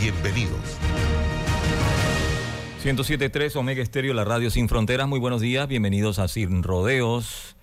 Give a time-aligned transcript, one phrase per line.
[0.00, 0.60] Bienvenidos.
[2.84, 5.08] 107.3 Omega Estéreo, la radio sin fronteras.
[5.08, 7.56] Muy buenos días, bienvenidos a Sin Rodeos.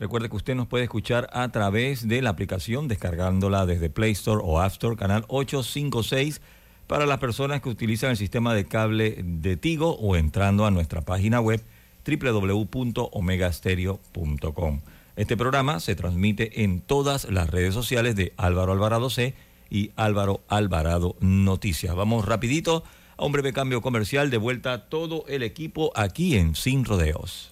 [0.00, 4.40] Recuerde que usted nos puede escuchar a través de la aplicación, descargándola desde Play Store
[4.42, 6.40] o App Store, canal 856,
[6.86, 11.02] para las personas que utilizan el sistema de cable de Tigo o entrando a nuestra
[11.02, 11.62] página web
[12.06, 14.80] www.omegastereo.com.
[15.14, 19.34] Este programa se transmite en todas las redes sociales de Álvaro Alvarado C
[19.72, 21.94] y Álvaro Alvarado Noticias.
[21.94, 22.84] Vamos rapidito
[23.16, 27.51] a un breve cambio comercial de vuelta todo el equipo aquí en Sin Rodeos.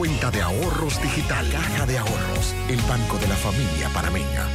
[0.00, 1.46] cuenta de ahorros digital.
[1.52, 4.48] Caja de Ahorros, el banco de la familia panameña.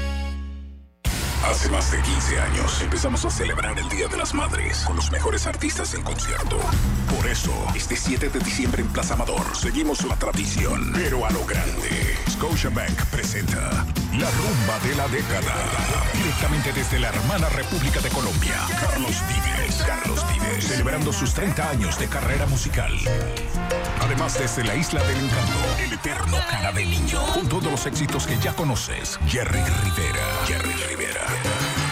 [1.48, 5.12] Hace más de 15 años empezamos a celebrar el Día de las Madres con los
[5.12, 6.58] mejores artistas en concierto.
[7.16, 11.46] Por eso, este 7 de diciembre en Plaza Amador seguimos la tradición, pero a lo
[11.46, 12.18] grande.
[12.28, 13.86] Scotiabank presenta
[14.20, 15.54] La Rumba de la Década.
[16.14, 18.56] Directamente desde la hermana República de Colombia.
[18.80, 19.84] Carlos Vives.
[19.86, 20.68] Carlos Vives.
[20.68, 22.94] Celebrando sus 30 años de carrera musical.
[24.02, 27.22] Además, desde la Isla del Encanto, el eterno cara de niño.
[27.34, 29.20] Con todos los éxitos que ya conoces.
[29.28, 30.46] Jerry Rivera.
[30.48, 31.85] Jerry Rivera.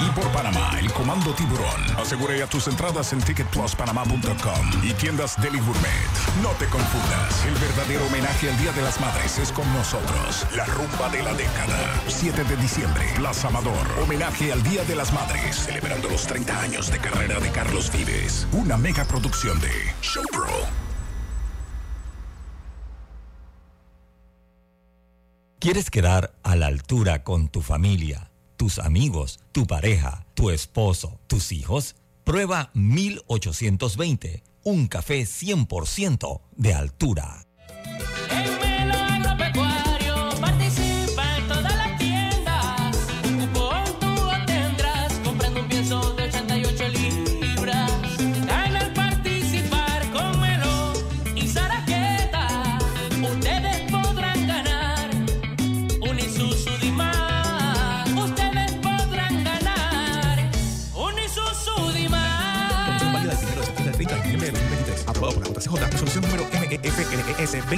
[0.00, 1.82] Y por Panamá, el Comando Tiburón.
[1.96, 6.08] Asegura ya tus entradas en ticketpluspanamá.com y tiendas Deli Gourmet.
[6.42, 10.46] No te confundas, el verdadero homenaje al Día de las Madres es con nosotros.
[10.54, 12.00] La rumba de la década.
[12.06, 13.86] 7 de diciembre, Plaza Amador.
[14.02, 18.46] Homenaje al Día de las Madres, celebrando los 30 años de carrera de Carlos Vives.
[18.52, 19.70] Una mega producción de
[20.00, 20.46] Showpro.
[25.58, 28.27] ¿Quieres quedar a la altura con tu familia,
[28.58, 31.94] tus amigos, tu pareja, tu esposo, tus hijos?
[32.24, 37.46] Prueba 1820, un café 100% de altura.
[38.30, 39.67] En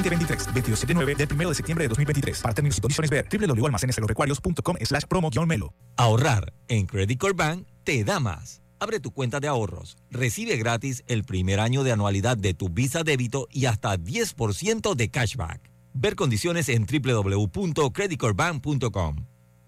[0.02, 2.42] MEFLES 2023-279 del 1 de septiembre de 2023.
[2.42, 5.72] Para términos y condiciones ver www.almacenesagropecuarios.com slash promo-melo.
[5.96, 8.62] Ahorrar en Credit Core Bank te da más.
[8.78, 9.96] Abre tu cuenta de ahorros.
[10.10, 15.10] Recibe gratis el primer año de anualidad de tu Visa débito y hasta 10% de
[15.10, 15.70] cashback.
[15.92, 19.26] Ver condiciones en www.creditcorebank.com.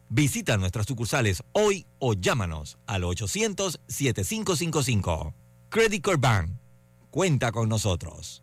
[0.08, 5.34] Visita nuestras sucursales hoy o llámanos al 800-7555.
[5.68, 6.52] Credit Core Bank.
[7.10, 8.42] Cuenta con nosotros.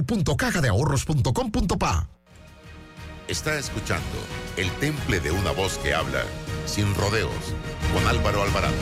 [0.01, 2.09] www.cajadeahorros.com.pa.
[3.27, 4.05] Está escuchando
[4.57, 6.23] El Temple de una voz que habla
[6.65, 7.31] sin rodeos
[7.93, 8.75] con Álvaro Alvarado.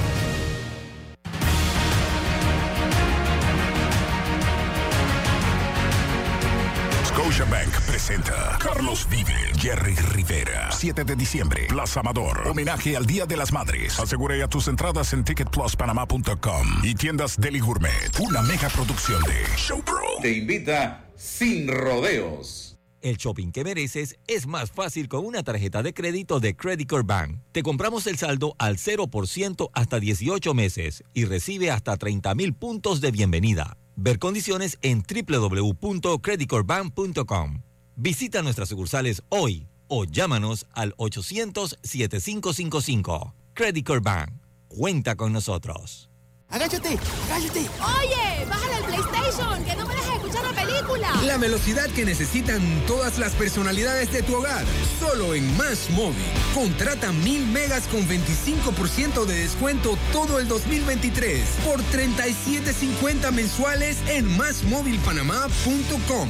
[7.39, 10.71] Scotiabank presenta Carlos Vive, Jerry Rivera.
[10.71, 12.47] 7 de diciembre, Plaza Amador.
[12.47, 13.99] Homenaje al Día de las Madres.
[13.99, 18.19] Asegura ya tus entradas en ticketpluspanamá.com y tiendas Deli Gourmet.
[18.19, 19.99] Una mega producción de Showpro.
[20.21, 22.77] Te invita sin rodeos.
[23.01, 27.03] El shopping que mereces es más fácil con una tarjeta de crédito de Credit Core
[27.05, 27.41] Bank.
[27.51, 33.01] Te compramos el saldo al 0% hasta 18 meses y recibe hasta 30 mil puntos
[33.01, 33.75] de bienvenida.
[33.95, 37.63] Ver condiciones en www.creditcorebank.com.
[37.95, 43.33] Visita nuestras sucursales hoy o llámanos al 800-7555.
[43.53, 44.31] Credit Core Bank.
[44.69, 46.08] Cuenta con nosotros.
[46.51, 46.97] ¡Agáchate!
[47.31, 47.59] ¡Agáchate!
[47.59, 51.09] Oye, bájale al PlayStation, que no me dejes escuchar la película.
[51.27, 54.65] La velocidad que necesitan todas las personalidades de tu hogar.
[54.99, 56.17] Solo en Más Móvil.
[56.55, 66.29] Contrata mil megas con 25% de descuento todo el 2023 por 37.50 mensuales en másmóvilpanamá.com.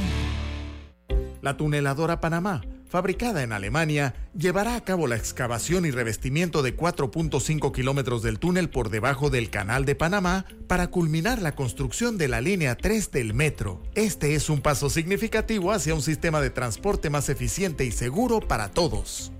[1.42, 7.72] La tuneladora Panamá, fabricada en Alemania, llevará a cabo la excavación y revestimiento de 4.5
[7.72, 12.42] kilómetros del túnel por debajo del Canal de Panamá para culminar la construcción de la
[12.42, 13.82] línea 3 del metro.
[13.94, 18.70] Este es un paso significativo hacia un sistema de transporte más eficiente y seguro para
[18.70, 19.32] todos.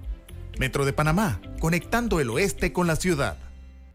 [0.60, 3.38] Metro de Panamá, conectando el oeste con la ciudad.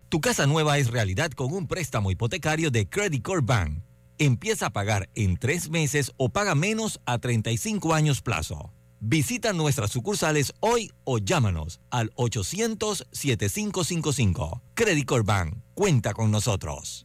[0.09, 3.83] Tu casa nueva es realidad con un préstamo hipotecario de Credit Core Bank.
[4.19, 8.73] Empieza a pagar en tres meses o paga menos a 35 años plazo.
[9.06, 14.62] Visita nuestras sucursales hoy o llámanos al 800-7555.
[14.73, 15.59] Credit Bank.
[15.75, 17.05] Cuenta con nosotros.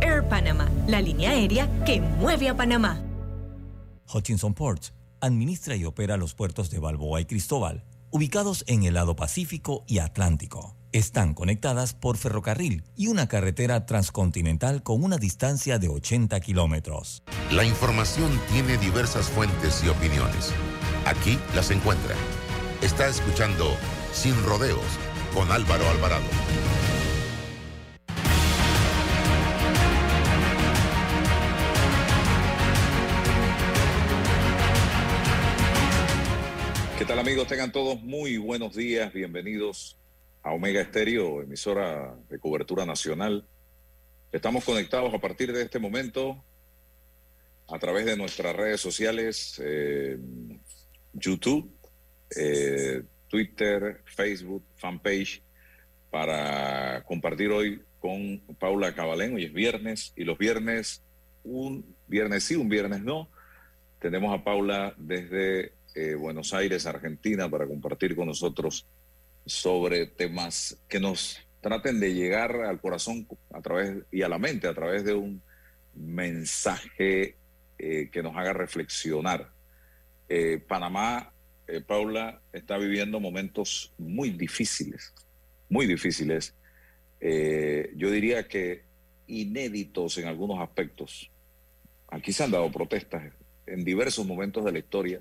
[0.00, 3.02] Air Panama, la línea aérea que mueve a Panamá.
[4.12, 9.16] Hutchinson Ports administra y opera los puertos de Balboa y Cristóbal, ubicados en el lado
[9.16, 10.76] Pacífico y Atlántico.
[10.92, 17.22] Están conectadas por ferrocarril y una carretera transcontinental con una distancia de 80 kilómetros.
[17.52, 20.52] La información tiene diversas fuentes y opiniones.
[21.04, 22.14] Aquí las encuentra.
[22.80, 23.76] Está escuchando
[24.12, 24.80] Sin Rodeos
[25.34, 26.24] con Álvaro Alvarado.
[37.16, 37.48] Amigos?
[37.48, 39.12] Tengan todos muy buenos días.
[39.12, 39.96] Bienvenidos
[40.42, 43.46] a Omega Estéreo, emisora de cobertura nacional.
[44.30, 46.44] Estamos conectados a partir de este momento
[47.66, 50.18] a través de nuestras redes sociales, eh,
[51.14, 51.72] YouTube,
[52.36, 55.42] eh, Twitter, Facebook, fanpage,
[56.10, 59.34] para compartir hoy con Paula Cabalén.
[59.34, 61.02] Hoy es viernes y los viernes,
[61.42, 63.28] un viernes sí, un viernes no.
[63.98, 68.86] Tenemos a Paula desde eh, Buenos Aires, Argentina, para compartir con nosotros
[69.46, 74.68] sobre temas que nos traten de llegar al corazón a través y a la mente
[74.68, 75.42] a través de un
[75.94, 77.36] mensaje
[77.78, 79.50] eh, que nos haga reflexionar.
[80.28, 81.32] Eh, Panamá,
[81.86, 85.12] Paula, está viviendo momentos muy difíciles,
[85.68, 86.54] muy difíciles.
[87.20, 88.84] Yo diría que
[89.26, 91.30] inéditos en algunos aspectos.
[92.08, 93.32] Aquí se han dado protestas
[93.66, 95.20] en diversos momentos de la historia,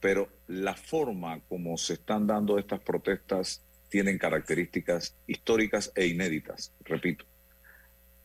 [0.00, 7.24] pero la forma como se están dando estas protestas tienen características históricas e inéditas, repito.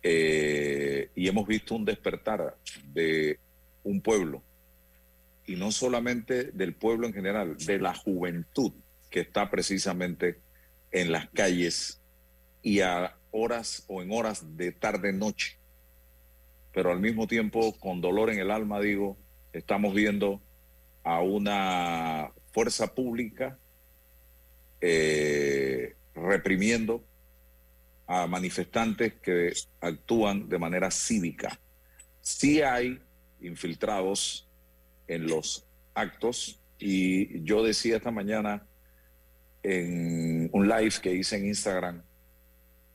[0.02, 2.56] Eh, y hemos visto un despertar
[2.94, 3.40] de
[3.84, 4.44] un pueblo,
[5.48, 8.72] y no solamente del pueblo en general, de la juventud
[9.10, 10.40] que está precisamente
[10.92, 12.02] en las calles
[12.62, 15.58] y a horas o en horas de tarde-noche.
[16.74, 19.18] Pero al mismo tiempo, con dolor en el alma, digo,
[19.54, 20.42] estamos viendo
[21.06, 23.58] a una fuerza pública
[24.82, 27.06] eh, reprimiendo
[28.08, 31.60] a manifestantes que actúan de manera cívica.
[32.22, 33.00] Sí hay
[33.40, 34.50] infiltrados
[35.08, 38.66] en los actos y yo decía esta mañana
[39.62, 42.02] en un live que hice en Instagram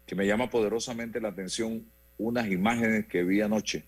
[0.04, 1.86] que me llama poderosamente la atención
[2.18, 3.84] unas imágenes que vi anoche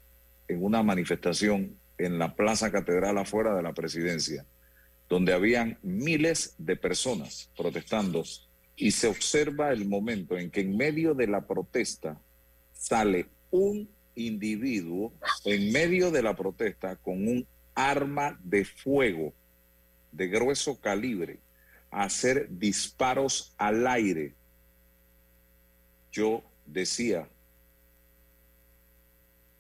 [0.47, 4.47] en una manifestación en la Plaza Catedral afuera de la presidencia,
[5.09, 8.25] donde habían miles de personas protestando
[8.77, 12.21] y se observa el momento en que en medio de la protesta
[12.73, 15.13] sale un individuo
[15.45, 19.33] en medio de la protesta con un arma de fuego
[20.11, 21.41] de grueso calibre
[21.91, 24.35] a hacer disparos al aire.
[26.11, 27.29] Yo decía,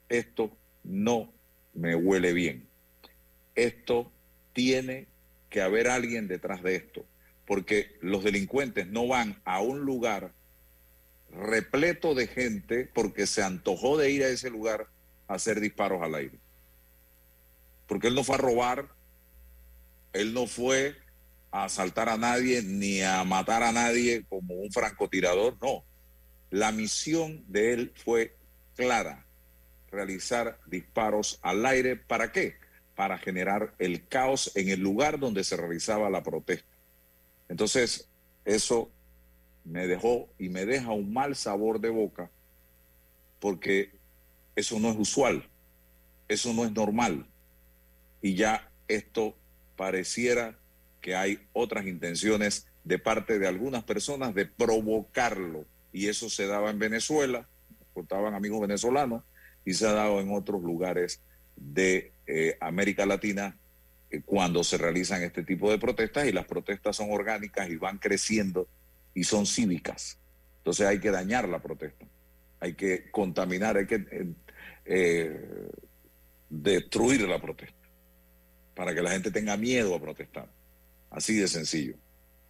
[0.08, 1.32] esto no
[1.74, 2.66] me huele bien.
[3.54, 4.10] Esto
[4.52, 5.06] tiene
[5.50, 7.04] que haber alguien detrás de esto,
[7.46, 10.32] porque los delincuentes no van a un lugar
[11.30, 14.86] repleto de gente porque se antojó de ir a ese lugar
[15.28, 16.38] a hacer disparos al aire.
[17.86, 18.88] Porque él no fue a robar,
[20.12, 20.96] él no fue
[21.50, 25.84] a asaltar a nadie ni a matar a nadie como un francotirador, no.
[26.50, 28.36] La misión de él fue
[28.76, 29.26] clara,
[29.92, 31.96] realizar disparos al aire.
[31.96, 32.56] ¿Para qué?
[32.96, 36.66] Para generar el caos en el lugar donde se realizaba la protesta.
[37.48, 38.08] Entonces,
[38.44, 38.90] eso
[39.64, 42.30] me dejó y me deja un mal sabor de boca
[43.42, 43.90] porque
[44.54, 45.48] eso no es usual,
[46.28, 47.26] eso no es normal.
[48.20, 49.36] Y ya esto
[49.76, 50.56] pareciera
[51.00, 55.64] que hay otras intenciones de parte de algunas personas de provocarlo.
[55.92, 57.48] Y eso se daba en Venezuela,
[57.92, 59.24] contaban amigos venezolanos,
[59.64, 61.20] y se ha dado en otros lugares
[61.56, 63.56] de eh, América Latina
[64.10, 67.98] eh, cuando se realizan este tipo de protestas y las protestas son orgánicas y van
[67.98, 68.68] creciendo
[69.14, 70.18] y son cívicas.
[70.58, 72.06] Entonces hay que dañar la protesta,
[72.60, 74.34] hay que contaminar, hay que
[74.84, 75.70] eh,
[76.48, 77.76] destruir la protesta
[78.74, 80.48] para que la gente tenga miedo a protestar.
[81.10, 81.94] Así de sencillo.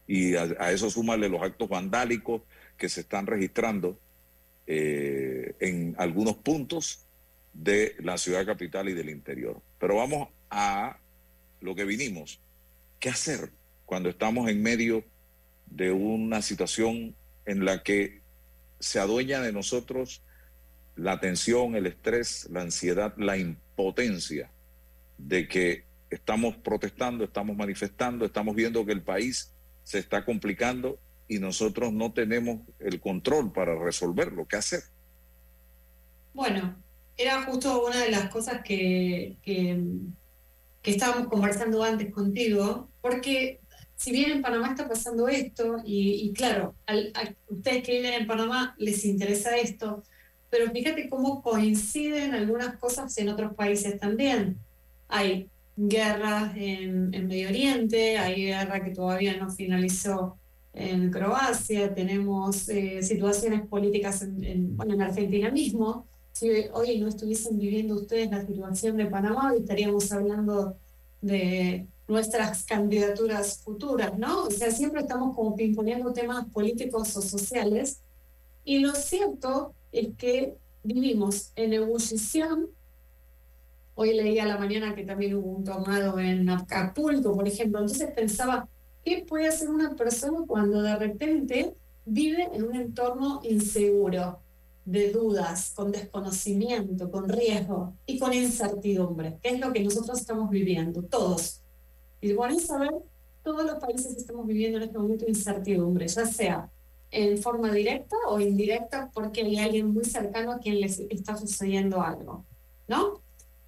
[0.07, 2.43] Y a, a eso súmale los actos vandálicos
[2.77, 3.99] que se están registrando
[4.67, 7.07] eh, en algunos puntos
[7.53, 9.61] de la ciudad capital y del interior.
[9.79, 10.99] Pero vamos a
[11.61, 12.41] lo que vinimos.
[12.99, 13.51] ¿Qué hacer
[13.85, 15.05] cuando estamos en medio
[15.67, 17.15] de una situación
[17.45, 18.21] en la que
[18.79, 20.23] se adueña de nosotros
[20.97, 24.51] la tensión, el estrés, la ansiedad, la impotencia
[25.19, 29.53] de que estamos protestando, estamos manifestando, estamos viendo que el país
[29.85, 30.99] se está complicando
[31.29, 34.47] y nosotros no tenemos el control para resolverlo.
[34.47, 34.83] ¿Qué hacer?
[36.35, 36.77] Bueno,
[37.17, 39.81] era justo una de las cosas que, que,
[40.83, 43.61] que estábamos conversando antes contigo, porque
[43.97, 46.95] si bien en Panamá está pasando esto, y, claro, a
[47.49, 50.03] ustedes que viven en Panamá les interesa esto,
[50.51, 54.59] pero fíjate cómo coinciden algunas cosas en otros países también.
[55.09, 60.37] Hay guerras en, en Medio Oriente, hay guerra que todavía no finalizó
[60.75, 66.07] en Croacia, tenemos eh, situaciones políticas en, en- bueno, en Argentina mismo.
[66.33, 70.77] Si hoy no estuviesen viviendo ustedes la situación de Panamá, hoy estaríamos hablando
[71.21, 74.45] de nuestras candidaturas futuras, ¿no?
[74.45, 78.01] O sea, siempre estamos como pimponeando temas políticos o sociales.
[78.65, 82.69] Y lo cierto es que vivimos en ebullición.
[83.95, 87.81] Hoy leí a la mañana que también hubo un tornado en Acapulco, por ejemplo.
[87.81, 88.69] Entonces pensaba,
[89.05, 94.41] ¿qué puede hacer una persona cuando de repente vive en un entorno inseguro,
[94.85, 99.39] de dudas, con desconocimiento, con riesgo y con incertidumbre?
[99.43, 101.61] Que es lo que nosotros estamos viviendo, todos.
[102.21, 102.91] Y bueno, saber,
[103.43, 106.71] todos los países estamos viviendo en este momento incertidumbre, ya sea
[107.11, 112.01] en forma directa o indirecta porque hay alguien muy cercano a quien les está sucediendo
[112.01, 112.45] algo,
[112.89, 113.21] ¿no?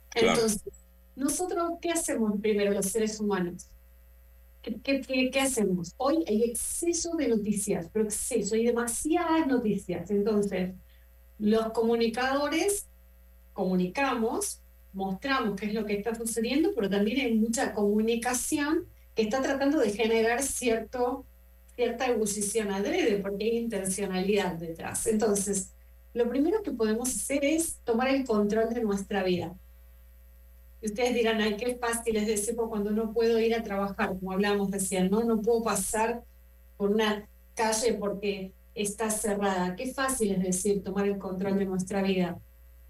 [0.08, 0.30] Claro.
[0.30, 0.62] Entonces,
[1.14, 3.68] nosotros, ¿qué hacemos primero los seres humanos?
[4.83, 5.94] ¿Qué, hacemos?
[5.99, 10.11] Hoy hay exceso de noticias, pero exceso, hay demasiadas noticias.
[10.11, 10.75] Entonces,
[11.38, 12.88] los comunicadores
[13.52, 14.62] comunicamos,
[14.94, 19.78] mostramos qué es lo que está sucediendo, pero también hay mucha comunicación que está tratando
[19.78, 21.26] de generar cierto,
[21.76, 25.06] cierta ebullición adrede, porque hay intencionalidad detrás.
[25.06, 25.75] Entonces,
[26.14, 29.54] lo primero que podemos hacer es tomar el control de nuestra vida.
[30.84, 34.18] Y ustedes dirán, ay, qué fácil es decir pues, cuando no puedo ir a trabajar,
[34.18, 35.24] como hablábamos recién, ¿no?
[35.24, 36.22] No puedo pasar
[36.76, 39.76] por una calle porque está cerrada.
[39.76, 42.38] Qué fácil es decir, tomar el control de nuestra vida.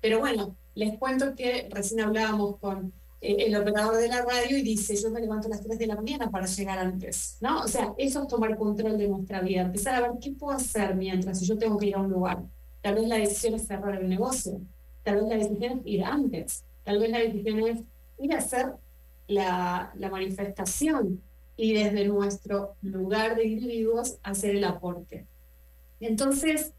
[0.00, 4.62] Pero bueno, les cuento que recién hablábamos con eh, el operador de la radio y
[4.62, 7.62] dice, yo me levanto a las 3 de la mañana para llegar antes, ¿no?
[7.62, 10.96] O sea, eso es tomar control de nuestra vida, empezar a ver qué puedo hacer
[10.96, 12.42] mientras yo tengo que ir a un lugar.
[12.82, 14.60] Tal vez la decisión es cerrar el negocio,
[15.04, 17.80] tal vez la decisión es ir antes, tal vez la decisión es
[18.18, 18.72] ir a hacer
[19.26, 21.22] la, la manifestación
[21.56, 25.26] y desde nuestro lugar de individuos hacer el aporte.
[26.00, 26.72] Entonces,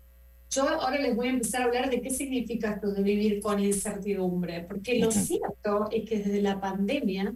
[0.50, 3.60] yo ahora les voy a empezar a hablar de qué significa esto de vivir con
[3.60, 7.34] incertidumbre, porque lo cierto es que desde la pandemia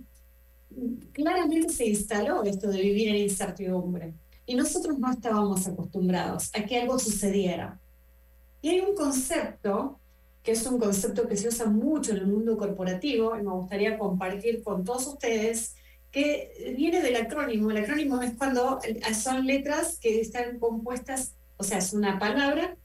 [1.14, 4.14] claramente se instaló esto de vivir en incertidumbre
[4.46, 7.80] y nosotros no estábamos acostumbrados a que algo sucediera.
[8.62, 9.99] Y hay un concepto
[10.44, 13.98] que es un concepto que se usa mucho en el mundo corporativo y me gustaría
[13.98, 15.76] compartir con todos ustedes
[16.12, 17.72] que viene del acrónimo.
[17.72, 18.80] El acrónimo es cuando
[19.14, 22.78] son letras que están compuestas, o sea, es una palabra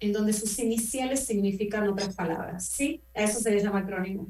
[0.00, 3.02] en donde sus iniciales significan otras palabras, ¿sí?
[3.14, 4.28] A eso se le llama acrónimo.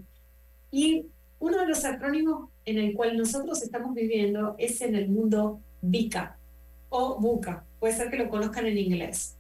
[0.71, 1.07] Y
[1.39, 6.39] uno de los acrónimos en el cual nosotros estamos viviendo es en el mundo VICA
[6.89, 9.37] o BUCA, puede ser que lo conozcan en inglés.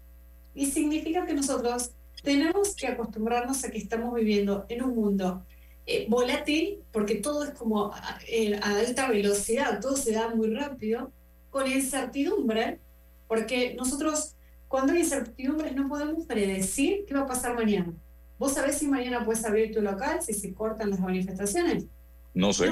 [0.54, 1.92] Y significa que nosotros
[2.22, 5.46] tenemos que acostumbrarnos a que estamos viviendo en un mundo
[5.86, 8.18] eh, volátil, porque todo es como a,
[8.62, 11.10] a alta velocidad, todo se da muy rápido,
[11.50, 12.78] con incertidumbre,
[13.26, 14.34] porque nosotros
[14.68, 17.92] cuando hay incertidumbre no podemos predecir qué va a pasar mañana.
[18.38, 21.86] ¿Vos sabés si mañana puedes abrir tu local, si se cortan las manifestaciones?
[22.34, 22.70] No sé.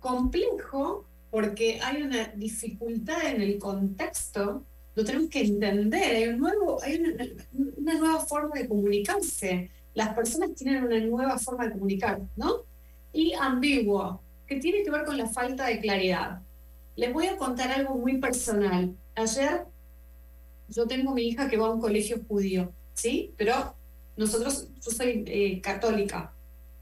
[0.00, 4.64] complejo porque hay una dificultad en el contexto,
[4.96, 7.24] lo tenemos que entender, hay, un nuevo, hay una,
[7.76, 12.64] una nueva forma de comunicarse, las personas tienen una nueva forma de comunicar, ¿no?
[13.12, 16.40] Y ambiguo, que tiene que ver con la falta de claridad.
[16.96, 18.94] Les voy a contar algo muy personal.
[19.14, 19.64] Ayer
[20.68, 23.34] yo tengo mi hija que va a un colegio judío, ¿sí?
[23.36, 23.74] Pero
[24.16, 26.32] nosotros, yo soy eh, católica,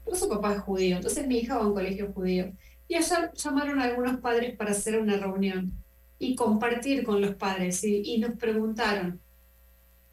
[0.05, 2.53] pero su papá es judío, entonces mi hija va a un colegio judío.
[2.87, 5.73] Y ayer llamaron a algunos padres para hacer una reunión
[6.31, 9.19] y compartir con los padres y, nos preguntaron,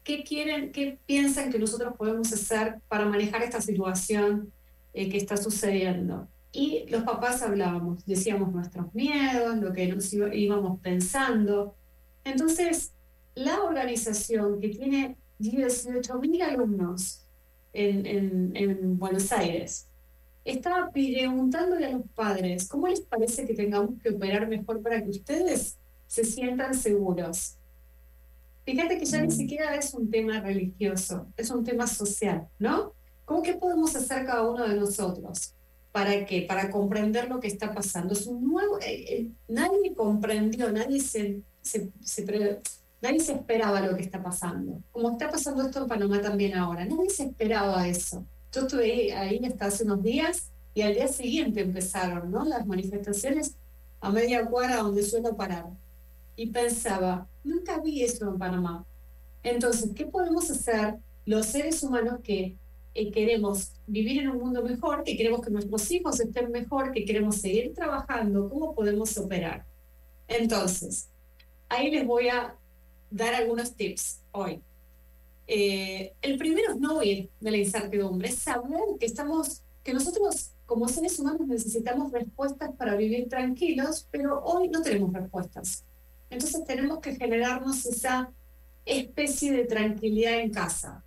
[0.03, 4.51] ¿qué quieren, qué piensan que nosotros podemos hacer para manejar esta situación
[4.93, 6.27] eh, que está sucediendo?
[6.51, 11.75] Y los papás hablábamos, decíamos nuestros miedos, lo que nos íbamos pensando.
[12.23, 12.93] Entonces,
[13.35, 17.25] la organización que tiene 18.000 alumnos
[17.73, 19.87] en, en- en Buenos Aires
[20.45, 25.09] estaba preguntándole a los padres, ¿cómo les parece que tengamos que operar mejor para que
[25.09, 25.77] ustedes
[26.13, 27.55] se sientan seguros?
[28.65, 32.93] Fíjate que ya ni siquiera es un tema religioso, es un tema social, ¿no?
[33.25, 35.55] ¿Cómo que podemos hacer cada uno de nosotros?
[35.91, 36.43] ¿Para qué?
[36.43, 38.13] Para comprender lo que está pasando.
[38.13, 42.61] Es un nuevo, eh, eh, nadie comprendió, nadie se, se, se pre-
[43.01, 44.83] nadie se esperaba lo que está pasando.
[44.91, 48.23] Como está pasando esto en Panamá también ahora, nadie se esperaba eso.
[48.51, 52.45] Yo estuve ahí, ahí hasta hace unos días y al día siguiente empezaron, ¿no?
[52.45, 53.55] Las manifestaciones
[53.99, 55.65] a media cuadra donde suelo parar.
[56.35, 58.85] Y pensaba, nunca vi eso en Panamá.
[59.43, 62.57] Entonces, ¿qué podemos hacer los seres humanos que
[62.95, 67.05] eh, queremos vivir en un mundo mejor, que queremos que nuestros hijos estén mejor, que
[67.05, 68.49] queremos seguir trabajando?
[68.49, 69.65] ¿Cómo podemos operar?
[70.27, 71.09] Entonces,
[71.69, 72.55] ahí les voy a
[73.11, 74.61] dar algunos tips hoy.
[75.45, 80.51] Eh, el primero es no huir de la incertidumbre, es saber que estamos, que nosotros
[80.65, 85.83] como seres humanos necesitamos respuestas para vivir tranquilos, pero hoy no tenemos respuestas.
[86.33, 88.31] Entonces tenemos que generarnos esa
[88.85, 91.03] especie de tranquilidad en casa,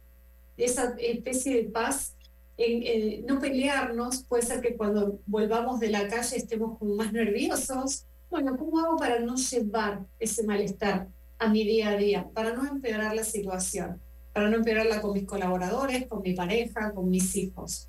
[0.57, 2.15] esa especie de paz,
[2.57, 7.12] en, eh, no pelearnos, puede ser que cuando volvamos de la calle estemos como más
[7.12, 8.07] nerviosos.
[8.31, 11.09] Bueno, ¿cómo hago para no llevar ese malestar
[11.39, 14.01] a mi día a día, para no empeorar la situación,
[14.33, 17.89] para no empeorarla con mis colaboradores, con mi pareja, con mis hijos?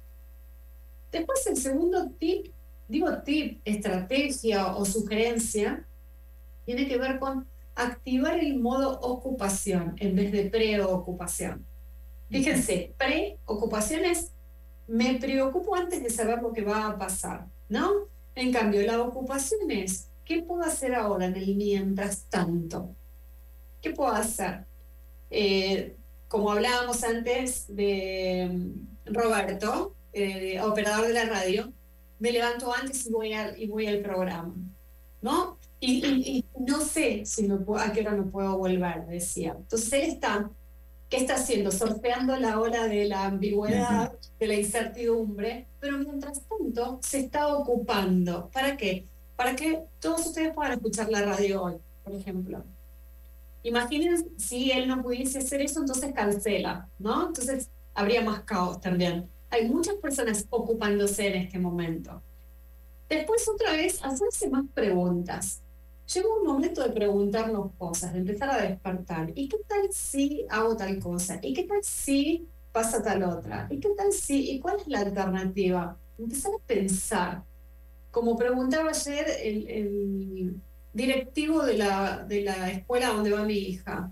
[1.11, 2.51] Después el segundo tip,
[2.87, 5.87] digo tip, estrategia o sugerencia,
[6.67, 11.65] tiene que ver con activar el modo ocupación en vez de preocupación.
[12.29, 14.31] Fíjense, preocupación es
[14.87, 17.89] me preocupo antes de saber lo que va a pasar, ¿no?
[18.35, 22.95] En cambio, la ocupación es, ¿qué puedo hacer ahora en el mientras tanto?
[23.81, 24.65] ¿Qué puedo hacer?
[25.29, 25.95] Eh,
[26.27, 31.71] como hablábamos antes de mm, Roberto, eh, operador de la radio,
[32.19, 34.53] me levanto antes y voy, al- y voy al programa,
[35.21, 35.57] ¿no?
[35.79, 39.55] Y, y- y no sé si a qué hora me puedo volver, decía.
[39.57, 40.49] Entonces él está,
[41.09, 41.71] ¿qué está haciendo?
[41.71, 48.49] Surfeando la ola de la ambigüedad, de la incertidumbre, pero mientras tanto se está ocupando.
[48.51, 49.05] ¿Para qué?
[49.35, 52.63] Para que todos ustedes puedan escuchar la radio hoy, por ejemplo.
[53.63, 57.27] Imaginen si él no pudiese hacer eso, entonces cancela, ¿no?
[57.27, 59.29] Entonces habría más caos también.
[59.49, 62.21] Hay muchas personas ocupándose en este momento.
[63.09, 65.61] Después, otra vez, hacerse más preguntas.
[66.13, 69.31] Llegó un momento de preguntarnos cosas, de empezar a despertar.
[69.35, 71.37] ¿Y qué tal si hago tal cosa?
[71.41, 73.67] ¿Y qué tal si pasa tal otra?
[73.69, 74.51] ¿Y qué tal si?
[74.51, 75.97] ¿Y cuál es la alternativa?
[76.17, 77.43] Empezar a pensar.
[78.11, 80.55] Como preguntaba ayer el,
[80.93, 84.11] directivo de la, de la escuela donde va mi hija,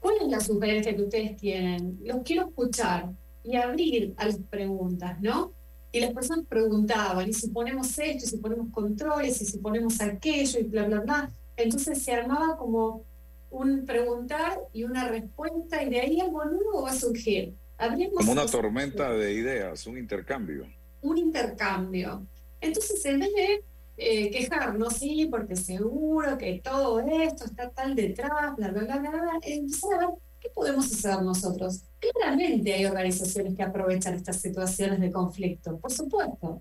[0.00, 1.98] ¿cuál es la sugerencia que ustedes tienen?
[2.04, 3.10] Los quiero escuchar
[3.44, 5.52] y abrir a las preguntas, ¿no?
[5.92, 10.00] Y las personas preguntaban, ¿y si ponemos esto, y si ponemos controles, y si ponemos
[10.00, 11.32] aquello, y bla, bla, bla?
[11.56, 13.04] Entonces se armaba como
[13.50, 17.54] un preguntar y una respuesta, y de ahí algo nuevo va a surgir.
[17.76, 20.66] Abrimos Como una tormenta de ideas, un intercambio.
[21.02, 22.26] un intercambio.
[22.60, 23.64] Entonces, en vez de
[23.98, 29.10] eh, quejarnos, sí, porque seguro que todo esto está tal detrás, bla, bla, bla, bla,
[29.10, 30.08] bla, empezar a ver
[30.42, 31.82] qué podemos hacer nosotros.
[32.00, 36.60] Claramente hay organizaciones que aprovechan estas situaciones de conflicto, por supuesto.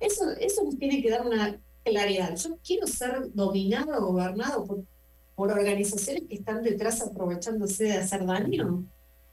[0.00, 2.34] Eso, eso nos tiene que dar una claridad.
[2.36, 4.84] Yo quiero ser dominado o gobernado por,
[5.34, 8.84] por organizaciones que están detrás aprovechándose de hacer daño.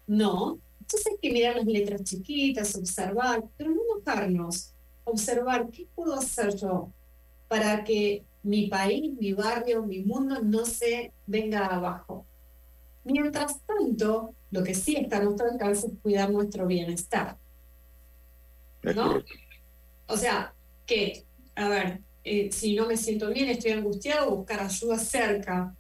[0.05, 0.59] No.
[0.81, 4.73] Entonces hay que mirar las letras chiquitas, observar, pero no enojarnos.
[5.05, 6.91] Observar qué puedo hacer yo
[7.47, 12.25] para que mi país, mi barrio, mi mundo no se venga abajo.
[13.07, 17.37] Mientras tanto, lo que sí está a nuestro alcance es cuidar nuestro bienestar.
[18.83, 19.23] Es ¿No?
[20.07, 20.53] O sea,
[20.85, 25.75] que, a ver, eh, si no me siento bien, estoy angustiado, buscar ayuda cerca,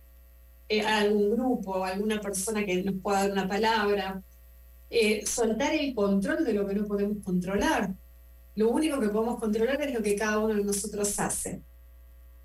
[0.69, 4.21] eh, a algún grupo, a alguna persona que nos pueda dar una palabra,
[4.89, 7.93] eh, soltar el control de lo que no podemos controlar.
[8.55, 11.61] Lo único que podemos controlar es lo que cada uno de nosotros hace.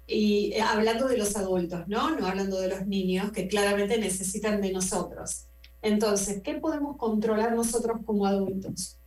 [0.06, 2.16] Y eh, hablando de los adultos, ¿no?
[2.16, 5.46] No hablando de los niños que claramente necesitan de nosotros.
[5.80, 8.98] Entonces, ¿qué podemos controlar nosotros como adultos?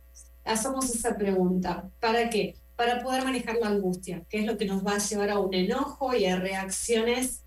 [0.44, 1.88] Hacemos esa pregunta.
[2.00, 2.56] ¿Para qué?
[2.76, 5.54] Para poder manejar la angustia, que es lo que nos va a llevar a un
[5.54, 7.42] enojo y a reacciones.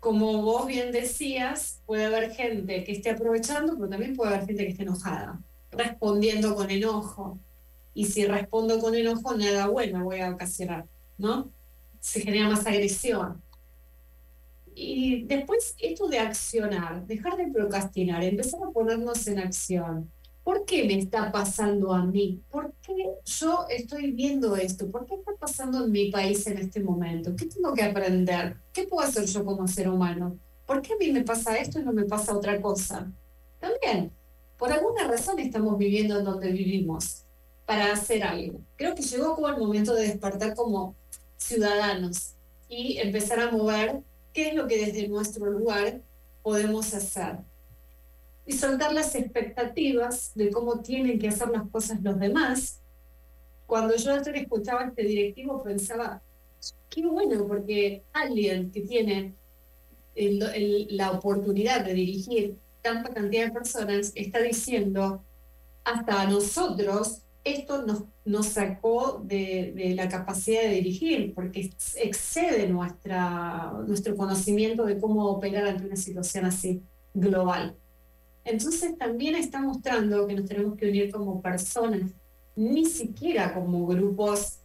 [0.00, 4.64] Como vos bien decías, puede haber gente que esté aprovechando, pero también puede haber gente
[4.64, 5.38] que esté enojada,
[5.70, 7.38] respondiendo con enojo.
[7.92, 10.86] Y si respondo con enojo, nada bueno voy a ocasionar,
[11.18, 11.50] ¿no?
[12.00, 13.42] Se genera más agresión.
[14.74, 20.10] Y después esto de accionar, dejar de procrastinar, empezar a ponernos en acción.
[20.42, 22.42] ¿Por qué me está pasando a mí?
[22.50, 24.90] ¿Por qué yo estoy viendo esto?
[24.90, 27.36] ¿Por qué está pasando en mi país en este momento?
[27.36, 28.56] ¿Qué tengo que aprender?
[28.72, 30.38] ¿Qué puedo hacer yo como ser humano?
[30.66, 33.12] ¿Por qué a mí me pasa esto y no me pasa otra cosa?
[33.58, 34.12] También,
[34.56, 37.26] por alguna razón estamos viviendo en donde vivimos
[37.66, 38.60] para hacer algo.
[38.76, 40.96] Creo que llegó como el momento de despertar como
[41.40, 42.34] ciudadanos
[42.68, 44.00] y empezar a mover
[44.32, 46.00] qué es lo que desde nuestro lugar
[46.42, 47.38] podemos hacer.
[48.46, 52.80] Y soltar las expectativas de cómo tienen que hacer las cosas los demás.
[53.66, 56.22] Cuando yo ayer escuchaba a este directivo pensaba,
[56.88, 59.34] qué bueno, porque alguien que tiene
[60.14, 65.22] el- el- la oportunidad de dirigir tanta cantidad de personas está diciendo,
[65.84, 67.84] hasta a nosotros esto
[68.24, 75.26] nos, sacó de, la capacidad de dirigir, porque ex- excede nuestra, nuestro conocimiento de cómo
[75.26, 76.82] operar ante una situación así
[77.14, 77.76] global.
[78.44, 82.10] Entonces también está mostrando que nos tenemos que unir como personas,
[82.56, 84.58] ni siquiera como grupos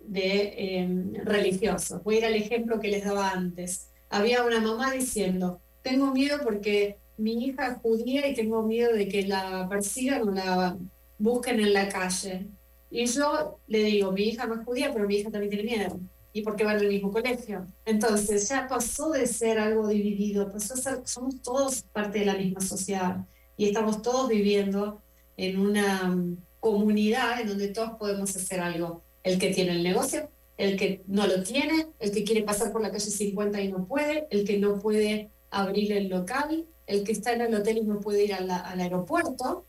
[0.00, 0.88] de eh,
[1.24, 2.02] religiosos.
[2.02, 3.88] Voy a ir al ejemplo que les daba antes.
[4.08, 9.08] Había una mamá diciendo, tengo miedo porque mi hija es judía y tengo miedo de
[9.08, 10.76] que la persigan o la
[11.22, 12.48] busquen en la calle.
[12.90, 15.98] Y yo le digo, mi hija no es judía, pero mi hija también tiene miedo.
[16.34, 17.66] Y porque van al mismo colegio.
[17.84, 22.34] Entonces ya pasó de ser algo dividido, pasó a ser, somos todos parte de la
[22.34, 23.18] misma sociedad.
[23.56, 25.00] Y estamos todos viviendo
[25.36, 29.02] en una mm, comunidad en donde todos podemos hacer algo.
[29.22, 32.82] El que tiene el negocio, el que no lo tiene, el que quiere pasar por
[32.82, 37.12] la calle 50 y no puede, el que no puede abrir el local, el que
[37.12, 39.64] está en el hotel y no puede ir la- al aeropuerto.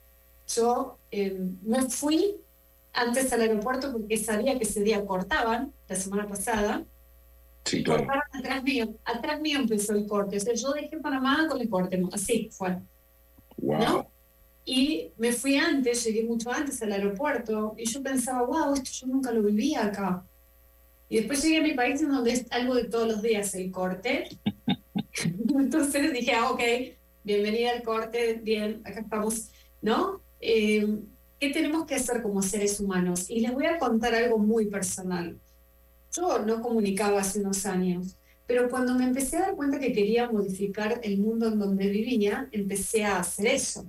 [0.48, 2.38] Yo eh, me fui
[2.92, 6.84] antes al aeropuerto porque sabía que ese día cortaban, la semana pasada,
[7.66, 8.06] Sí, claro.
[8.06, 8.96] cortaron atrás mío.
[9.06, 10.38] Atrás mío empezó el corte.
[10.38, 12.78] O sea, yo dejé Panamá con el corte, así fue.
[13.58, 14.08] Wow.
[14.66, 19.08] Y me fui antes, llegué mucho antes al aeropuerto y yo pensaba, wow, esto yo
[19.08, 20.26] nunca lo vivía acá.
[21.10, 23.72] Y después llegué a mi país en donde es algo de todos los días el
[23.72, 24.30] corte.
[25.24, 26.62] Entonces dije, ah, ok,
[27.24, 30.23] bienvenida al corte, bien, acá estamos, ¿no?
[30.46, 31.00] Eh,
[31.40, 33.30] ¿Qué tenemos que hacer como seres humanos?
[33.30, 35.40] Y les voy a contar algo muy personal.
[36.12, 40.30] Yo no comunicaba hace unos años, pero cuando me empecé a dar cuenta que quería
[40.30, 43.86] modificar el mundo en donde vivía, empecé a hacer eso.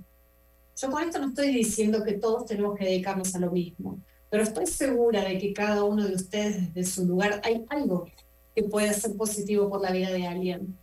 [0.77, 4.43] Yo con esto no estoy diciendo que todos tenemos que dedicarnos a lo mismo, pero
[4.43, 8.09] estoy segura de que cada uno de ustedes desde su lugar hay algo
[8.55, 10.77] que puede ser positivo por la vida de alguien,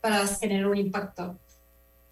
[0.00, 1.38] para generar un impacto,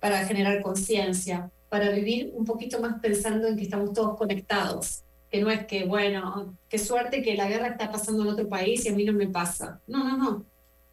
[0.01, 5.41] para generar conciencia, para vivir un poquito más pensando en que estamos todos conectados, que
[5.41, 8.89] no es que, bueno, qué suerte que la guerra está pasando en otro país y
[8.89, 9.81] a mí no me pasa.
[9.87, 10.45] No, no, no.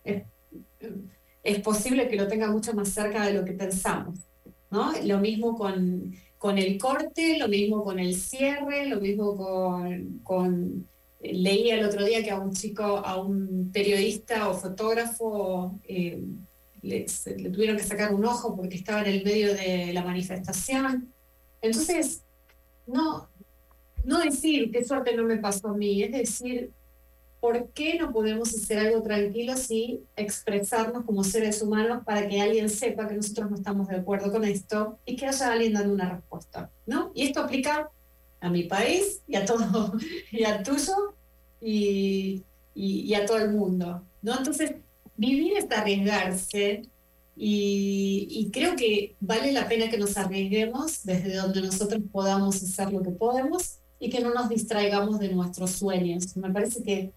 [0.04, 0.24] Es,
[1.44, 4.20] es posible que lo tenga mucho más cerca de lo que pensamos.
[4.70, 4.92] ¿no?
[5.04, 10.88] Lo mismo con, con el corte, lo mismo con el cierre, lo mismo con, con...
[11.20, 16.24] Leí el otro día que a un chico, a un periodista o fotógrafo, eh,
[16.82, 17.06] le,
[17.38, 21.14] le tuvieron que sacar un ojo porque estaba en el medio de la manifestación.
[21.62, 22.22] Entonces,
[22.86, 23.28] no,
[24.04, 26.72] no decir qué suerte no me pasó a mí, es decir,
[27.40, 32.70] ¿por qué no podemos hacer algo tranquilos y expresarnos como seres humanos para que alguien
[32.70, 36.10] sepa que nosotros no estamos de acuerdo con esto y que haya alguien dando una
[36.10, 36.72] respuesta?
[36.86, 37.12] ¿no?
[37.14, 37.90] Y esto aplica
[38.40, 39.94] a mi país y a todo,
[40.32, 40.94] y al tuyo
[41.62, 44.04] y- y a todo el mundo.
[44.22, 44.38] ¿no?
[44.38, 44.76] Entonces,
[45.18, 46.84] vivir es arriesgarse
[47.36, 52.92] y, y creo que vale la pena que nos arriesguemos desde donde nosotros podamos hacer
[52.92, 56.36] lo que podemos y que no nos distraigamos de nuestros sueños.
[56.38, 57.12] Me parece que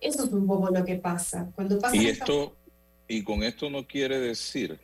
[0.00, 1.50] eso es un poco lo que pasa.
[1.54, 2.56] Cuando pasa Y esto,
[3.06, 4.78] y con esto no quiere decir,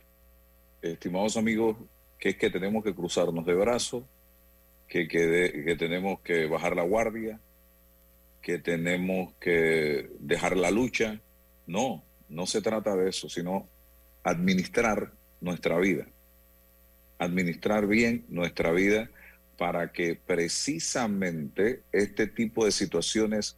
[0.81, 1.77] estimados amigos,
[2.19, 4.03] que es que tenemos que cruzarnos de brazos,
[4.87, 7.39] que, que, de- que tenemos que bajar la guardia,
[8.41, 11.19] que tenemos que dejar la lucha.
[11.67, 13.67] No, no se trata de eso, sino
[14.23, 15.11] administrar
[15.41, 16.07] nuestra vida.
[17.19, 19.09] Administrar bien nuestra vida
[19.57, 23.57] para que precisamente este tipo de situaciones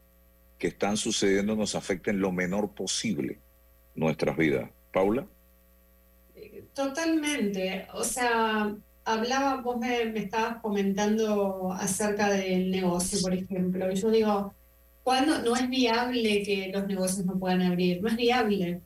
[0.60, 3.40] que están sucediendo nos afecten lo menor posible
[3.96, 4.70] nuestras vidas.
[4.92, 5.28] Paula.
[6.74, 7.88] Totalmente.
[7.94, 14.12] O sea, hablaba, vos me, me estabas comentando acerca del negocio, por ejemplo, y yo
[14.12, 14.54] digo,
[15.08, 18.02] ¿cuándo no es viable que los negocios no puedan abrir?
[18.02, 18.82] No es viable.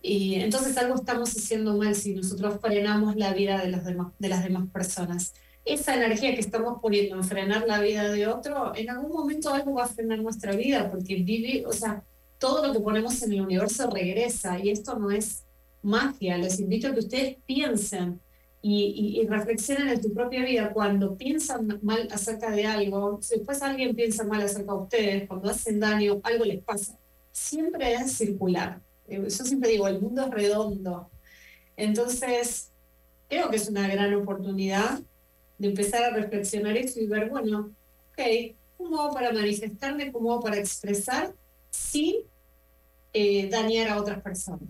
[0.00, 4.30] Y entonces algo estamos haciendo mal si nosotros frenamos la vida de, los demás, de
[4.30, 5.34] las demás personas.
[5.66, 9.74] Esa energía que estamos poniendo en frenar la vida de otro, en algún momento algo
[9.74, 12.04] va a frenar nuestra vida, porque vive, o sea,
[12.38, 15.44] todo lo que ponemos en el universo regresa y esto no es
[15.82, 16.38] magia.
[16.38, 18.18] Les invito a que ustedes piensen
[18.62, 20.72] y, y- reflexionen en tu propia vida.
[20.72, 25.50] Cuando piensan mal acerca de algo, si después alguien piensa mal acerca de ustedes, cuando
[25.50, 26.98] hacen daño, algo les pasa.
[27.32, 28.80] Siempre es circular.
[29.08, 31.10] Eh, Yo siempre digo, el mundo es redondo.
[31.76, 32.70] Entonces,
[33.28, 35.00] creo que es una gran oportunidad
[35.58, 37.74] de empezar a reflexionar eso y ver, bueno,
[38.12, 40.12] ok, ¿cómo hago para manifestarme?
[40.12, 41.34] ¿Cómo hago para expresar
[41.70, 42.16] sin
[43.12, 44.68] eh, dañar a otras personas?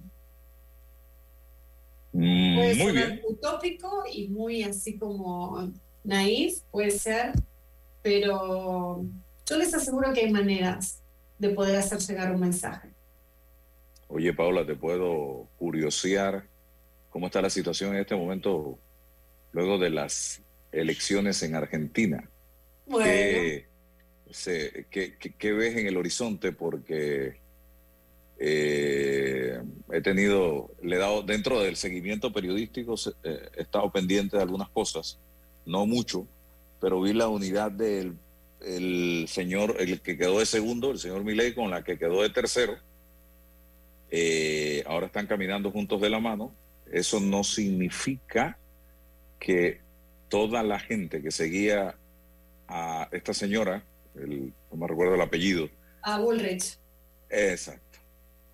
[2.13, 3.21] Mm, Puede muy bien.
[3.29, 5.73] utópico y muy así como
[6.05, 7.33] naif, puede ser,
[8.03, 9.05] pero
[9.47, 11.01] yo les aseguro que hay maneras
[11.39, 12.89] de poder hacer llegar un mensaje.
[14.09, 16.45] Oye, Paula, te puedo curiosear
[17.11, 18.79] cómo está la situación en este momento
[19.53, 20.43] luego de las
[20.73, 22.29] elecciones en Argentina.
[22.87, 23.67] Bueno, ¿Qué,
[24.33, 26.53] se- qué- qué- qué ves en el horizonte?
[26.53, 27.39] Porque
[28.43, 29.61] eh,
[29.93, 34.71] he tenido, le he dado, dentro del seguimiento periodístico, eh, he estado pendiente de algunas
[34.71, 35.19] cosas,
[35.67, 36.27] no mucho,
[36.81, 38.17] pero vi la unidad del
[38.61, 42.31] el señor, el que quedó de segundo, el señor Milei, con la que quedó de
[42.31, 42.77] tercero.
[44.11, 46.55] Eh, ahora están caminando juntos de la mano.
[46.91, 48.59] Eso no significa
[49.39, 49.81] que
[50.29, 51.97] toda la gente que seguía
[52.69, 55.69] a esta señora, el, no me recuerdo el apellido,
[56.03, 56.79] a Bullrich.
[57.29, 57.90] exacto,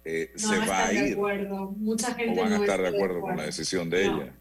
[0.08, 3.42] eh, No se va a de ir o van a estar de acuerdo con la
[3.44, 4.22] decisión de No.
[4.22, 4.32] ella.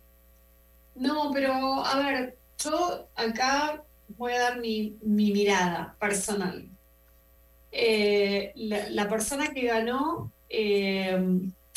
[0.96, 6.70] No, pero a ver, yo acá voy a dar mi, mi mirada personal.
[7.72, 11.18] Eh, la, la persona que ganó, eh,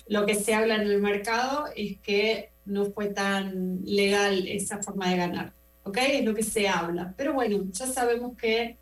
[0.06, 5.10] lo que se habla en el mercado es que no fue tan legal esa forma
[5.10, 5.52] de ganar.
[5.84, 5.96] ¿Ok?
[5.98, 7.14] Es lo que se habla.
[7.16, 8.76] Pero bueno, ya sabemos que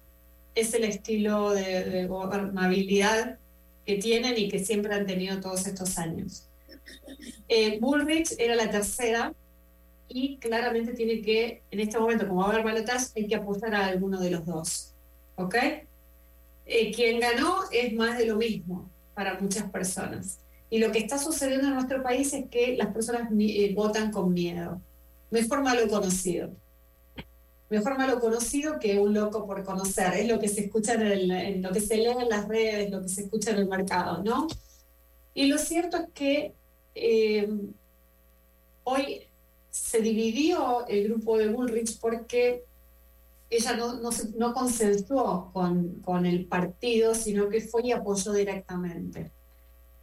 [0.55, 3.39] es el estilo de, de gobernabilidad
[3.87, 6.49] que tienen y que siempre han tenido todos estos años.
[7.49, 9.33] Eh, Bullrich era la tercera
[10.09, 13.75] y claramente tiene que, en este momento, como va a haber balotaje, hay que apostar
[13.75, 14.93] a alguno de los dos.
[15.37, 15.55] ¿Ok?
[16.67, 20.41] Eh, quien ganó es más de lo mismo para muchas personas.
[20.69, 24.33] Y lo que está sucediendo en nuestro país es que las personas eh, votan con
[24.33, 24.81] miedo.
[25.31, 26.51] Mejor malo conocido.
[27.69, 30.15] Mejor malo conocido que un loco por conocer.
[30.15, 33.09] Es lo que se escucha en, lo que se lee en las redes, lo que
[33.09, 34.47] se escucha en el mercado, ¿no?
[35.35, 36.55] Y lo cierto es que
[36.95, 37.49] eh,
[38.85, 39.23] hoy
[39.71, 42.65] se dividió el grupo de Bullrich porque
[43.51, 49.31] ella no, no, no consensuó con, con el partido, sino que fue y apoyó directamente.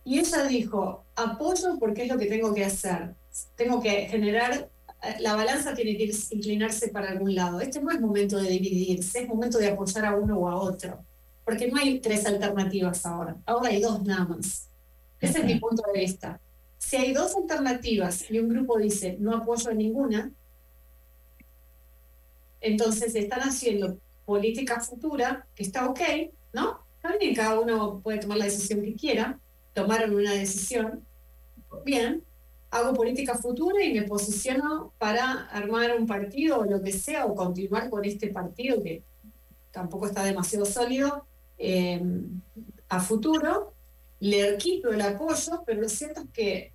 [0.05, 3.15] Y ella dijo, apoyo porque es lo que tengo que hacer.
[3.55, 4.69] Tengo que generar,
[5.19, 7.59] la balanza tiene que inclinarse para algún lado.
[7.59, 11.03] Este no es momento de dividirse, es momento de apoyar a uno o a otro.
[11.43, 14.69] Porque no hay tres alternativas ahora, ahora hay dos nada más.
[15.19, 16.39] Ese es mi punto de vista.
[16.77, 20.31] Si hay dos alternativas y un grupo dice no apoyo a ninguna,
[22.61, 25.99] entonces están haciendo política futura, que está ok,
[26.53, 26.79] ¿no?
[27.01, 29.37] También cada uno puede tomar la decisión que quiera,
[29.73, 31.05] tomaron una decisión,
[31.83, 32.23] bien,
[32.73, 37.35] hago política futura y me posiciono para armar un partido o lo que sea, o
[37.35, 39.03] continuar con este partido que
[39.71, 41.25] tampoco está demasiado sólido
[41.59, 42.01] eh,
[42.89, 43.73] a futuro,
[44.19, 46.73] le quito el apoyo, pero lo cierto es que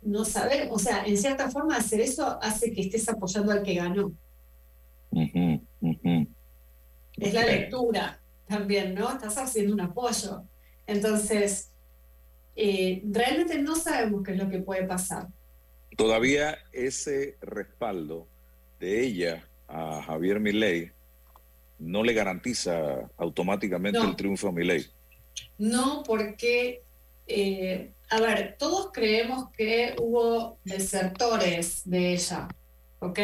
[0.00, 3.74] no saber, o sea, en cierta forma hacer eso hace que estés apoyando al que
[3.74, 4.12] ganó.
[7.16, 9.10] Es la lectura también, ¿no?
[9.12, 10.44] Estás haciendo un apoyo.
[10.86, 11.70] Entonces,
[12.56, 15.28] eh, realmente no sabemos qué es lo que puede pasar.
[15.96, 18.26] Todavía ese respaldo
[18.80, 20.90] de ella a Javier Milei
[21.78, 24.08] no le garantiza automáticamente No.
[24.08, 24.86] el triunfo a Milei.
[25.58, 26.82] No, porque,
[27.26, 32.48] eh, a ver, todos creemos que hubo desertores de ella,
[33.00, 33.18] ¿ok?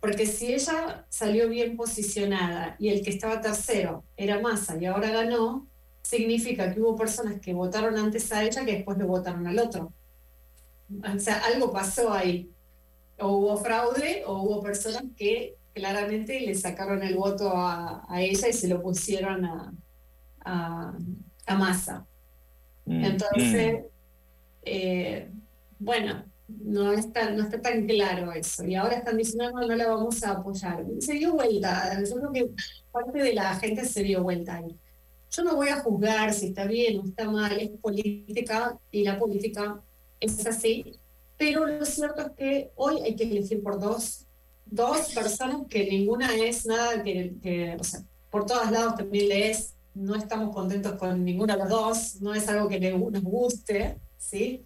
[0.00, 5.10] Porque si ella salió bien posicionada y el que estaba tercero era Massa y ahora
[5.10, 5.68] ganó,
[6.12, 9.92] significa que hubo personas que votaron antes a ella que después le votaron al otro.
[11.14, 12.50] O sea, algo pasó ahí.
[13.18, 18.48] O hubo fraude o hubo personas que claramente le sacaron el voto a, a ella
[18.48, 19.72] y se lo pusieron a,
[20.44, 20.92] a,
[21.46, 22.06] a Massa.
[22.84, 23.84] Mm, Entonces,
[24.62, 25.30] eh,
[25.78, 28.64] bueno, no está, no está tan claro eso.
[28.66, 30.84] Y ahora están diciendo, no, no la vamos a apoyar.
[31.00, 31.98] Se dio vuelta.
[32.04, 32.50] Yo creo que
[32.90, 34.78] parte de la gente se dio vuelta ahí.
[35.34, 39.18] Yo no voy a juzgar si está bien o está mal, es política y la
[39.18, 39.82] política
[40.20, 40.98] es así.
[41.38, 44.26] Pero lo cierto es que hoy hay que elegir por dos,
[44.66, 47.78] dos personas que ninguna es nada que,
[48.30, 52.46] por todos lados también lees, no estamos contentos con ninguna de las dos, no es
[52.48, 54.62] algo que nos guste, ¿sí?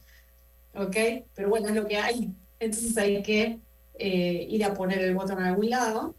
[0.74, 0.96] ¿Ok?
[1.34, 2.34] Pero bueno, es lo que hay.
[2.58, 3.60] Entonces hay que
[3.98, 6.16] eh, ir a poner el voto en algún lado.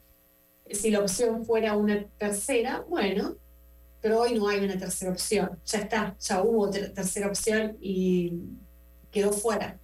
[0.71, 3.35] Si la opción fuera una tercera, bueno,
[4.01, 5.59] pero hoy no hay una tercera opción.
[5.65, 8.33] Ya está, ya hubo ter- tercera opción y
[9.11, 9.79] quedó fuera.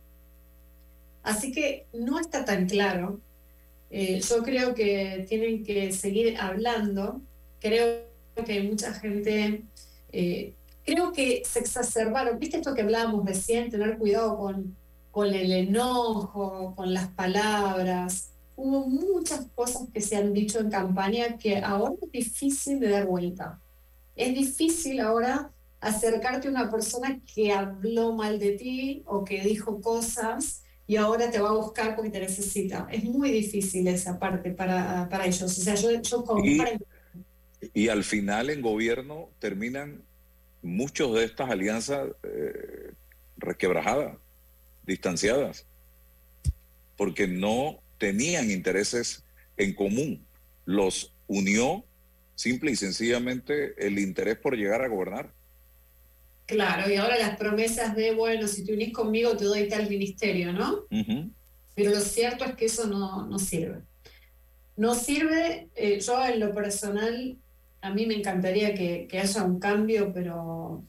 [1.24, 3.20] Así que no está tan claro.
[3.90, 7.22] Eh, yo creo que tienen que seguir hablando.
[7.60, 8.04] Creo
[8.46, 9.64] que hay mucha gente,
[10.12, 12.40] eh, creo que se exacerbaron.
[12.40, 13.70] ¿Viste esto que hablábamos recién?
[13.70, 14.76] Tener cuidado con,
[15.12, 18.32] con el enojo, con las palabras.
[18.56, 23.06] Hubo muchas cosas que se han dicho en campaña que ahora es difícil de dar
[23.06, 23.60] vuelta.
[24.16, 29.82] Es difícil ahora acercarte a una persona que habló mal de ti o que dijo
[29.82, 32.88] cosas y ahora te va a buscar porque te necesita.
[32.92, 35.44] Es muy difícil esa parte para, para ellos.
[35.44, 36.86] O sea, yo, yo comprendo.
[37.74, 40.04] Y al final en gobierno terminan
[40.62, 42.94] muchos de estas alianzas eh,
[43.38, 44.18] resquebrajadas,
[44.86, 45.66] distanciadas,
[46.98, 49.24] porque no tenían intereses
[49.58, 50.26] en común.
[50.66, 51.86] Los unió
[52.36, 55.32] simple y sencillamente el interés por llegar a gobernar.
[56.46, 60.52] Claro, y ahora las promesas de, bueno, si te unís conmigo te doy tal ministerio,
[60.52, 60.86] ¿no?
[61.76, 63.82] Pero lo cierto es que eso no, no sirve.
[64.76, 67.38] No sirve, eh, yo en lo personal,
[67.82, 70.84] a mí me encantaría que, que haya un cambio, pero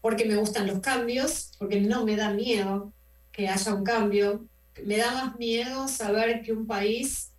[0.00, 2.92] porque me gustan los cambios, porque no me da miedo
[3.32, 4.44] que haya un cambio.
[4.84, 7.32] Me da más miedo saber que un país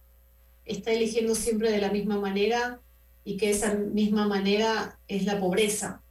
[0.66, 2.80] está eligiendo siempre de la misma manera
[3.24, 6.02] y que esa misma manera es la pobreza.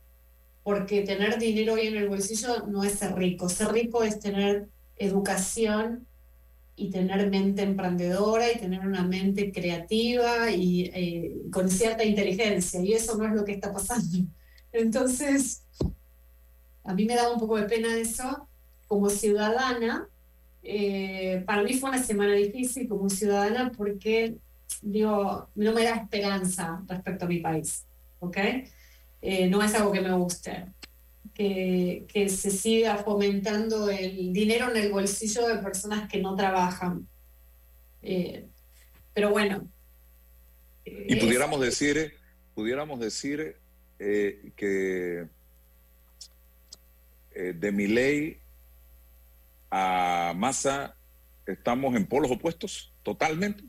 [0.62, 3.48] Porque tener dinero hoy en el bolsillo no es ser rico.
[3.48, 6.06] Ser rico es tener educación
[6.76, 12.92] y tener mente emprendedora y tener una mente creativa y eh, con cierta inteligencia, y
[12.92, 14.28] eso no es lo que está pasando.
[14.72, 15.64] Entonces,
[16.84, 18.48] a mí me da un poco de pena eso.
[18.86, 20.08] Como ciudadana,
[20.62, 24.36] eh, para mí fue una semana difícil como ciudadana porque,
[24.82, 27.84] digo, no me da esperanza respecto a mi país,
[28.20, 28.36] ¿ok?
[29.22, 30.66] Eh, no es algo que me guste.
[31.34, 37.06] Que, que se siga fomentando el dinero en el bolsillo de personas que no trabajan.
[38.02, 38.44] Eh,
[39.14, 39.68] pero bueno.
[40.84, 42.14] Y pudiéramos decir,
[42.54, 43.56] pudiéramos decir
[44.00, 45.28] eh, que
[47.34, 48.40] de mi ley
[49.70, 50.96] a Massa
[51.46, 53.62] estamos en polos opuestos, totalmente.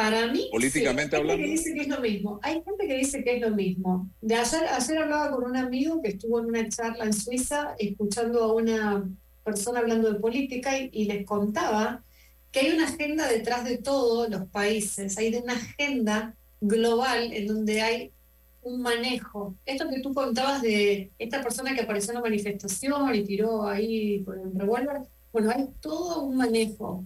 [0.00, 1.44] Para mí, Políticamente sí, hay gente hablando.
[1.44, 2.40] que dice que es lo mismo.
[2.42, 4.08] Hay gente que dice que es lo mismo.
[4.22, 8.42] De ayer, ayer hablaba con un amigo que estuvo en una charla en Suiza escuchando
[8.42, 9.04] a una
[9.44, 12.02] persona hablando de política y, y les contaba
[12.50, 15.18] que hay una agenda detrás de todos los países.
[15.18, 18.10] Hay una agenda global en donde hay
[18.62, 19.54] un manejo.
[19.66, 24.22] Esto que tú contabas de esta persona que apareció en la manifestación y tiró ahí
[24.24, 27.04] con el revólver, bueno, hay todo un manejo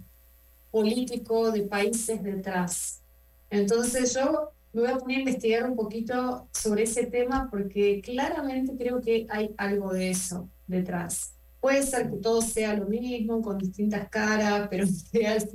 [0.75, 3.01] político de países detrás.
[3.49, 8.75] Entonces yo me voy a poner a investigar un poquito sobre ese tema porque claramente
[8.77, 11.35] creo que hay algo de eso detrás.
[11.61, 15.49] Puede ser que todo sea lo mismo, con distintas caras, pero que al,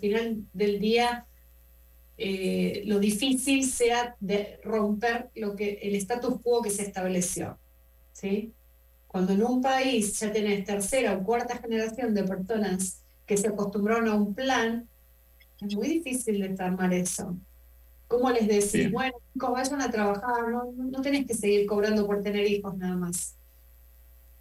[0.00, 1.24] final del día
[2.16, 4.16] eh, lo difícil sea
[4.64, 7.60] romper lo que el status quo que se estableció.
[8.12, 8.52] ¿sí?
[9.06, 14.08] Cuando en un país ya tenés tercera o cuarta generación de personas que se acostumbraron
[14.08, 14.88] a un plan,
[15.60, 17.36] es muy difícil de armar eso.
[18.08, 18.72] ¿Cómo les decís?
[18.72, 18.92] Bien.
[18.92, 22.96] Bueno, chicos, vayan a trabajar, no, no tenés que seguir cobrando por tener hijos nada
[22.96, 23.36] más.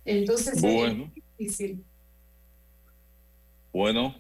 [0.06, 1.04] Entonces Bueno.
[1.04, 1.84] es difícil.
[3.74, 4.16] Bueno,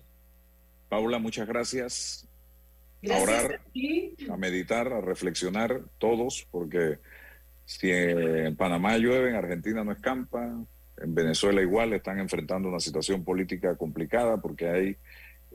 [0.89, 2.27] Paula, muchas gracias.
[3.01, 3.61] Gracias a orar,
[4.29, 6.99] a a meditar, a reflexionar todos, porque
[7.65, 10.65] si en Panamá llueve, en Argentina no escampa,
[10.97, 14.97] en Venezuela igual están enfrentando una situación política complicada porque hay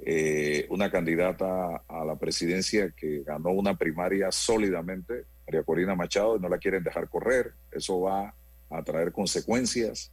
[0.04, 6.40] eh, una candidata a la presidencia que ganó una primaria sólidamente, María Corina Machado, y
[6.40, 7.52] no la quieren dejar correr.
[7.70, 8.34] Eso va
[8.70, 10.10] a traer consecuencias.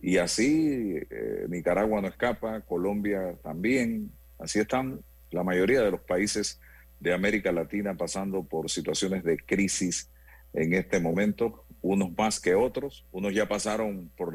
[0.00, 4.10] Y así eh, Nicaragua no escapa, Colombia también.
[4.38, 5.00] Así están
[5.30, 6.60] la mayoría de los países
[7.00, 10.10] de América Latina pasando por situaciones de crisis
[10.52, 14.34] en este momento, unos más que otros, unos ya pasaron por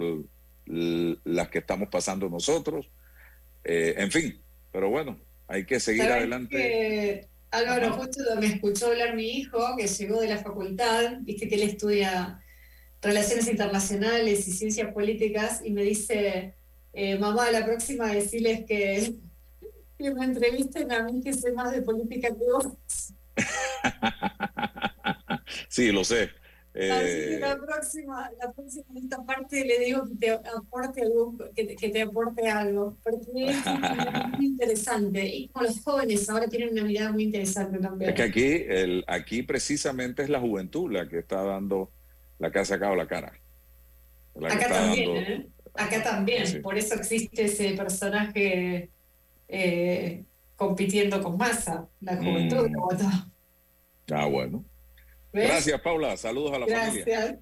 [0.68, 2.88] las que estamos pasando nosotros,
[3.64, 4.40] Eh, en fin,
[4.72, 6.56] pero bueno, hay que seguir ¿Sabes adelante.
[6.58, 7.98] que, Álvaro, Ajá.
[7.98, 12.40] justo me escuchó hablar mi hijo, que llegó de la facultad, viste que él estudia
[13.02, 16.56] Relaciones Internacionales y Ciencias Políticas, y me dice,
[16.94, 19.16] eh, mamá, la próxima decirles que,
[19.98, 22.68] que me entrevisten a mí que sé más de política que vos.
[25.70, 26.30] Sí, lo sé.
[26.72, 31.02] Así que Eh, la próxima, la próxima en esta parte le digo que te aporte
[31.02, 33.58] algún, que, te- que te aporte algo, porque es
[34.38, 35.26] muy interesante.
[35.26, 38.12] Y como los jóvenes ahora tienen una mirada muy interesante también.
[38.12, 41.92] es que aquí, el, aquí precisamente es la juventud la que está dando
[42.38, 43.34] la que ha sacado la cara.
[44.36, 45.48] La Acá también, dando- ¿eh?
[45.74, 46.48] Acá también.
[46.48, 46.60] Sí.
[46.60, 48.90] Por eso existe ese personaje
[49.48, 50.24] eh,
[50.56, 53.32] compitiendo con masa, la juventud Mm.
[54.12, 54.64] Ah, bueno.
[55.34, 55.48] ¿Ves?
[55.50, 56.18] Gracias, Paula.
[56.18, 57.06] Saludos a la familia.
[57.06, 57.36] Gracias.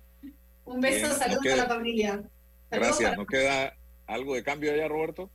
[0.66, 2.10] Un beso, Bien, saludos queda- a la familia.
[2.12, 2.30] Saludos
[2.70, 2.98] Gracias.
[3.10, 3.74] para- ¿Nos queda
[4.08, 5.30] algo de cambio allá, Roberto?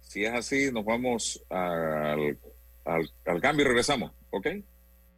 [0.00, 2.38] Si es así, nos vamos al,
[2.84, 4.46] al, al cambio y regresamos, ¿ok?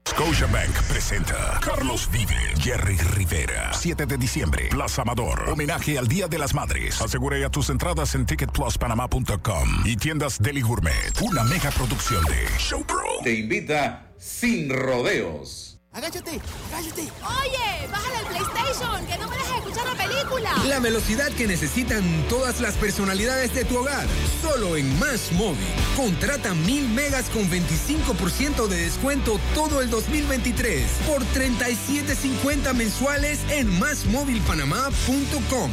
[0.09, 3.73] Scotiabank presenta Carlos Vive, Jerry Rivera.
[3.75, 5.49] 7 de diciembre, Plaza Amador.
[5.51, 7.01] Homenaje al Día de las Madres.
[7.03, 11.21] Asegura ya tus entradas en ticketpluspanamá.com y tiendas Deli Gourmet.
[11.23, 13.03] Una mega producción de Showpro.
[13.25, 15.76] Te invita sin rodeos.
[15.97, 16.39] Agáchate,
[16.69, 17.03] agáchate.
[17.03, 20.51] Oye, bájale al PlayStation, que no me dejes escuchar la película.
[20.69, 24.07] La velocidad que necesitan todas las personalidades de tu hogar.
[24.43, 25.65] Solo en Más Móvil.
[25.97, 35.71] Contrata mil megas con 25% de descuento todo el 2023 por 37.50 mensuales en másmóvilpanamá.com.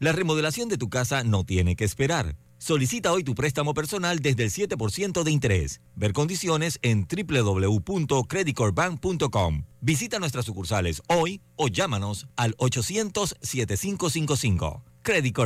[0.00, 2.34] La remodelación de tu casa no tiene que esperar.
[2.58, 5.80] Solicita hoy tu préstamo personal desde el 7% de interés.
[5.94, 9.62] Ver condiciones en www.creditcorbank.com.
[9.80, 14.82] Visita nuestras sucursales hoy o llámanos al 800-7555.
[15.02, 15.36] Credit.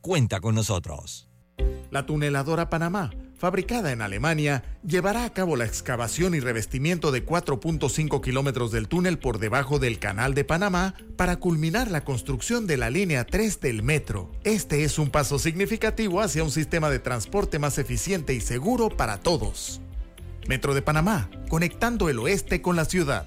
[0.00, 1.28] Cuenta con nosotros.
[1.90, 3.10] La tuneladora Panamá,
[3.40, 9.18] fabricada en Alemania, llevará a cabo la excavación y revestimiento de 4.5 kilómetros del túnel
[9.18, 13.82] por debajo del Canal de Panamá para culminar la construcción de la línea 3 del
[13.82, 14.30] metro.
[14.44, 19.20] Este es un paso significativo hacia un sistema de transporte más eficiente y seguro para
[19.20, 19.80] todos.
[20.46, 23.26] Metro de Panamá, conectando el oeste con la ciudad.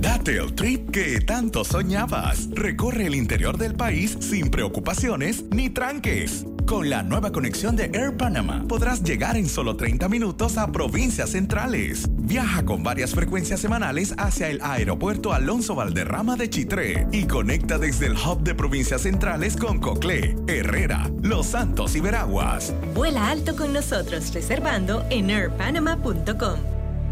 [0.00, 2.48] Date el trip que tanto soñabas.
[2.50, 6.46] Recorre el interior del país sin preocupaciones ni tranques.
[6.70, 11.30] Con la nueva conexión de Air Panama podrás llegar en solo 30 minutos a provincias
[11.30, 12.06] centrales.
[12.16, 18.06] Viaja con varias frecuencias semanales hacia el aeropuerto Alonso Valderrama de Chitré y conecta desde
[18.06, 22.72] el hub de provincias centrales con Coclé, Herrera, Los Santos y Veraguas.
[22.94, 26.60] Vuela alto con nosotros reservando en airpanama.com.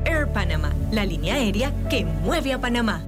[0.05, 3.08] Air Panama, la línea aérea que mueve a Panamá.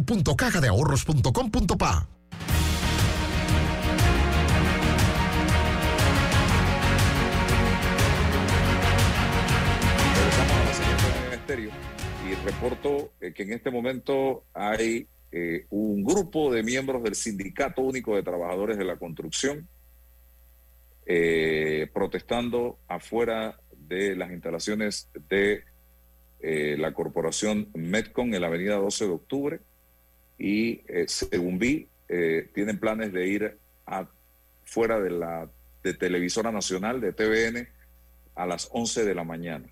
[0.00, 2.08] www.cajadeahorros.com.pa.
[12.28, 17.82] Y reporto eh, que en este momento hay eh, un grupo de miembros del Sindicato
[17.82, 19.66] Único de Trabajadores de la Construcción
[21.06, 25.64] eh, protestando afuera de las instalaciones de
[26.42, 29.60] la corporación Metcon en la avenida 12 de octubre
[30.40, 34.08] y eh, según vi eh, tienen planes de ir a,
[34.64, 35.50] fuera de la
[35.82, 37.68] de televisora nacional de TVN
[38.34, 39.68] a las 11 de la mañana.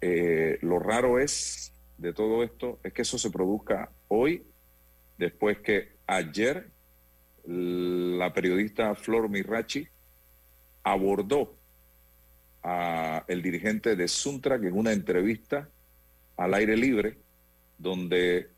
[0.00, 4.44] Eh, lo raro es de todo esto es que eso se produzca hoy,
[5.16, 6.68] después que ayer
[7.44, 9.88] la periodista Flor Mirachi
[10.82, 11.56] abordó
[12.62, 15.68] a el dirigente de Suntrack en una entrevista
[16.36, 17.16] al aire libre,
[17.78, 18.57] donde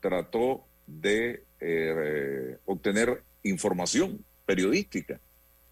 [0.00, 5.20] trató de eh, obtener información periodística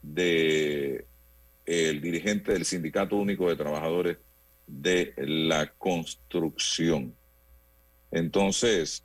[0.03, 1.07] de
[1.66, 4.18] el dirigente del Sindicato Único de Trabajadores
[4.66, 7.14] de la Construcción.
[8.11, 9.05] Entonces,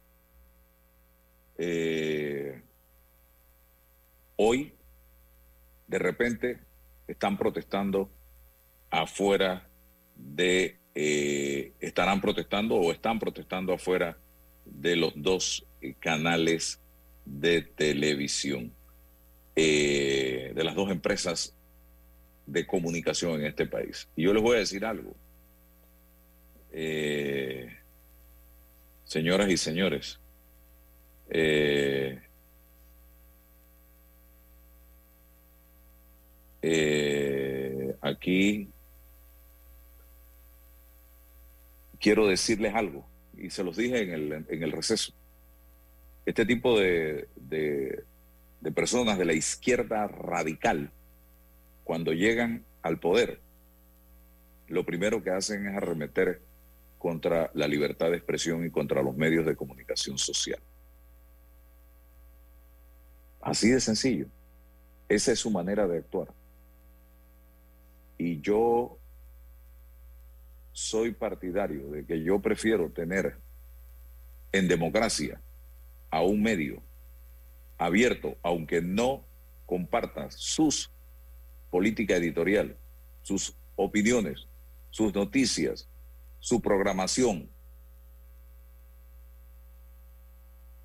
[1.57, 2.61] eh,
[4.35, 4.73] hoy,
[5.87, 6.59] de repente,
[7.07, 8.09] están protestando
[8.89, 9.67] afuera
[10.15, 14.17] de, eh, estarán protestando o están protestando afuera
[14.71, 16.79] de los dos eh, canales
[17.25, 18.71] de televisión,
[19.55, 21.53] eh, de las dos empresas
[22.45, 24.07] de comunicación en este país.
[24.15, 25.15] Y yo les voy a decir algo.
[26.71, 27.75] Eh,
[29.05, 30.19] señoras y señores,
[38.01, 38.69] aquí
[41.99, 43.08] quiero decirles algo,
[43.39, 45.13] y se los dije en el, en el receso.
[46.25, 48.03] Este tipo de, de,
[48.61, 50.91] de personas de la izquierda radical,
[51.83, 53.39] cuando llegan al poder,
[54.67, 56.41] lo primero que hacen es arremeter
[56.97, 60.59] contra la libertad de expresión y contra los medios de comunicación social.
[63.41, 64.27] Así de sencillo.
[65.07, 66.27] Esa es su manera de actuar.
[68.17, 68.99] Y yo
[70.79, 73.35] soy partidario de que yo prefiero tener
[74.53, 75.41] en democracia
[76.09, 76.81] a un medio
[77.77, 79.25] abierto, aunque no
[79.65, 80.89] comparta sus
[81.69, 82.77] política editorial,
[83.21, 84.47] sus opiniones,
[84.89, 85.89] sus noticias,
[86.39, 87.49] su programación,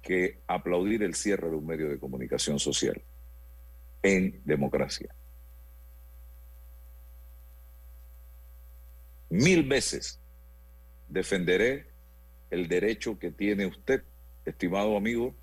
[0.02, 3.00] que aplaudir el cierre de un medio de comunicación social
[4.02, 5.14] en democracia.
[9.34, 10.20] Mil veces
[11.08, 11.88] defenderé
[12.50, 14.04] el derecho que tiene usted,
[14.44, 15.34] estimado amigo,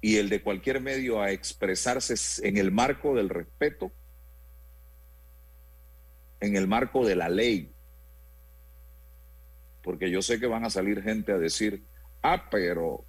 [0.00, 2.14] y el de cualquier medio a expresarse
[2.48, 3.92] en el marco del respeto,
[6.40, 7.74] en el marco de la ley.
[9.82, 11.84] Porque yo sé que van a salir gente a decir,
[12.22, 13.04] ah, pero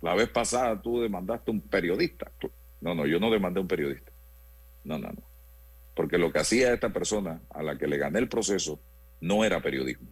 [0.00, 2.32] la vez pasada tú demandaste un periodista.
[2.80, 4.10] No, no, yo no demandé un periodista.
[4.82, 5.31] No, no, no.
[5.94, 8.80] Porque lo que hacía esta persona a la que le gané el proceso
[9.20, 10.08] no era periodismo.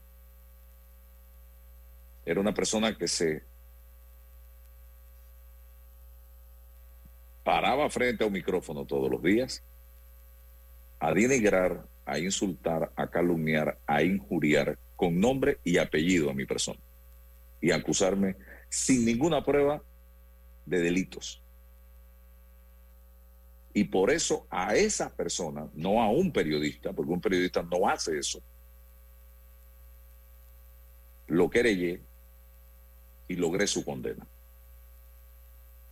[2.25, 3.43] Era una persona que se
[7.43, 9.63] paraba frente a un micrófono todos los días
[11.01, 16.79] a denigrar, a insultar, a calumniar, a injuriar con nombre y apellido a mi persona
[17.61, 18.37] y acusarme
[18.69, 19.83] sin ninguna prueba
[20.67, 21.43] de delitos.
[23.73, 28.19] Y por eso a esa persona, no a un periodista, porque un periodista no hace
[28.19, 28.43] eso,
[31.29, 32.01] lo querellé
[33.29, 34.27] y logré su condena.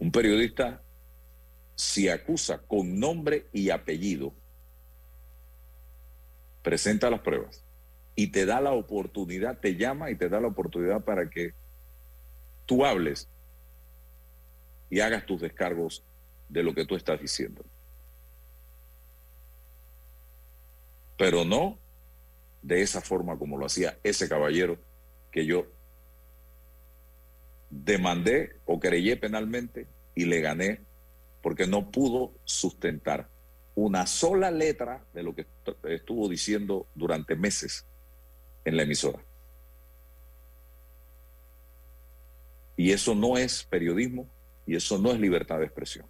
[0.01, 0.83] Un periodista,
[1.76, 4.33] si acusa con nombre y apellido,
[6.62, 7.64] presenta las pruebas
[8.16, 11.55] y te da la oportunidad, te llama y te da la oportunidad para que
[12.66, 13.29] tú hables
[14.91, 16.03] y hagas tus descargos
[16.49, 17.64] de lo que tú estás diciendo.
[21.16, 21.78] Pero no
[22.62, 24.78] de esa forma como lo hacía ese caballero
[25.30, 25.66] que yo
[27.70, 30.80] demandé o creyé penalmente y le gané
[31.42, 33.28] porque no pudo sustentar
[33.74, 35.46] una sola letra de lo que
[35.84, 37.86] estuvo diciendo durante meses
[38.64, 39.24] en la emisora.
[42.76, 44.28] Y eso no es periodismo
[44.66, 46.07] y eso no es libertad de expresión.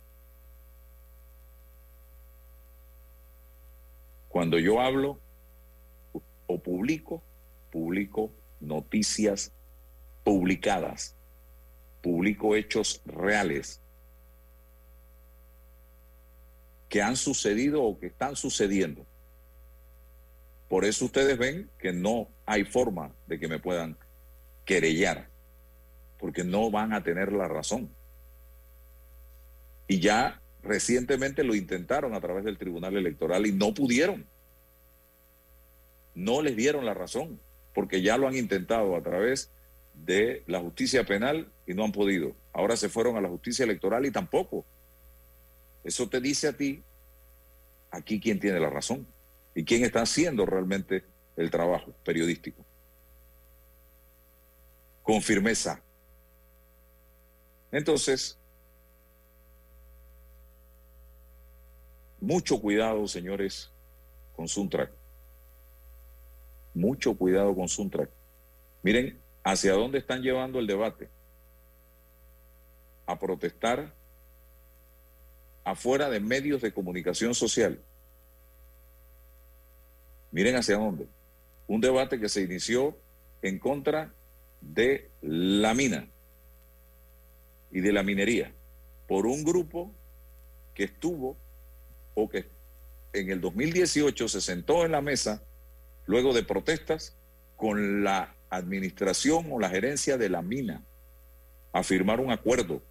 [4.28, 5.20] Cuando yo hablo
[6.46, 7.22] o publico,
[7.70, 9.52] publico noticias
[10.24, 11.14] publicadas,
[12.02, 13.80] publico hechos reales
[16.88, 19.06] que han sucedido o que están sucediendo.
[20.68, 23.96] Por eso ustedes ven que no hay forma de que me puedan
[24.64, 25.28] querellar,
[26.18, 27.90] porque no van a tener la razón.
[29.86, 34.26] Y ya recientemente lo intentaron a través del Tribunal Electoral y no pudieron.
[36.14, 37.40] No les dieron la razón,
[37.74, 39.50] porque ya lo han intentado a través
[39.94, 42.34] de la justicia penal y no han podido.
[42.52, 44.64] Ahora se fueron a la justicia electoral y tampoco.
[45.84, 46.82] Eso te dice a ti
[47.90, 49.06] aquí quién tiene la razón
[49.54, 51.04] y quién está haciendo realmente
[51.36, 52.64] el trabajo periodístico.
[55.02, 55.80] Con firmeza.
[57.70, 58.38] Entonces,
[62.20, 63.70] mucho cuidado, señores,
[64.34, 64.90] con Suntrack.
[66.74, 68.10] Mucho cuidado con Suntrack.
[68.82, 71.08] Miren hacia dónde están llevando el debate.
[73.06, 73.92] A protestar
[75.64, 77.80] afuera de medios de comunicación social.
[80.30, 81.06] Miren hacia dónde.
[81.66, 82.96] Un debate que se inició
[83.42, 84.12] en contra
[84.60, 86.08] de la mina
[87.70, 88.52] y de la minería
[89.06, 89.90] por un grupo
[90.74, 91.36] que estuvo
[92.18, 92.46] o que
[93.12, 95.42] en el 2018 se sentó en la mesa
[96.06, 97.14] luego de protestas
[97.56, 100.82] con la administración o la gerencia de la mina
[101.72, 102.82] a firmar un acuerdo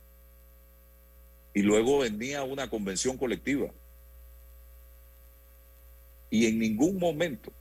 [1.53, 3.71] y luego venía una convención colectiva.
[6.29, 7.51] Y en ningún momento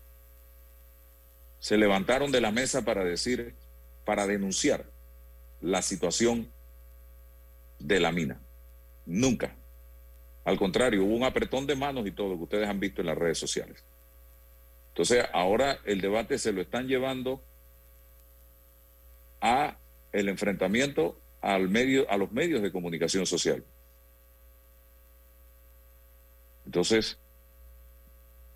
[1.59, 3.55] se levantaron de la mesa para decir,
[4.05, 4.85] para denunciar
[5.61, 6.51] la situación
[7.79, 8.41] de la mina.
[9.07, 9.57] Nunca.
[10.47, 13.09] Al contrario, hubo un apretón de manos y todo lo que ustedes han visto en
[13.09, 13.85] las redes sociales.
[14.91, 17.43] Entonces, ahora el debate se lo están llevando
[19.41, 19.77] a
[20.13, 23.65] el enfrentamiento al medio, a los medios de comunicación social.
[26.65, 27.19] Entonces,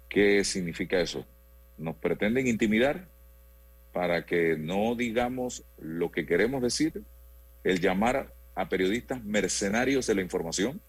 [0.09, 1.27] ¿qué significa eso?
[1.77, 3.09] Nos pretenden intimidar
[3.93, 7.03] para que no digamos lo que queremos decir,
[7.65, 10.81] el llamar a periodistas mercenarios de la información.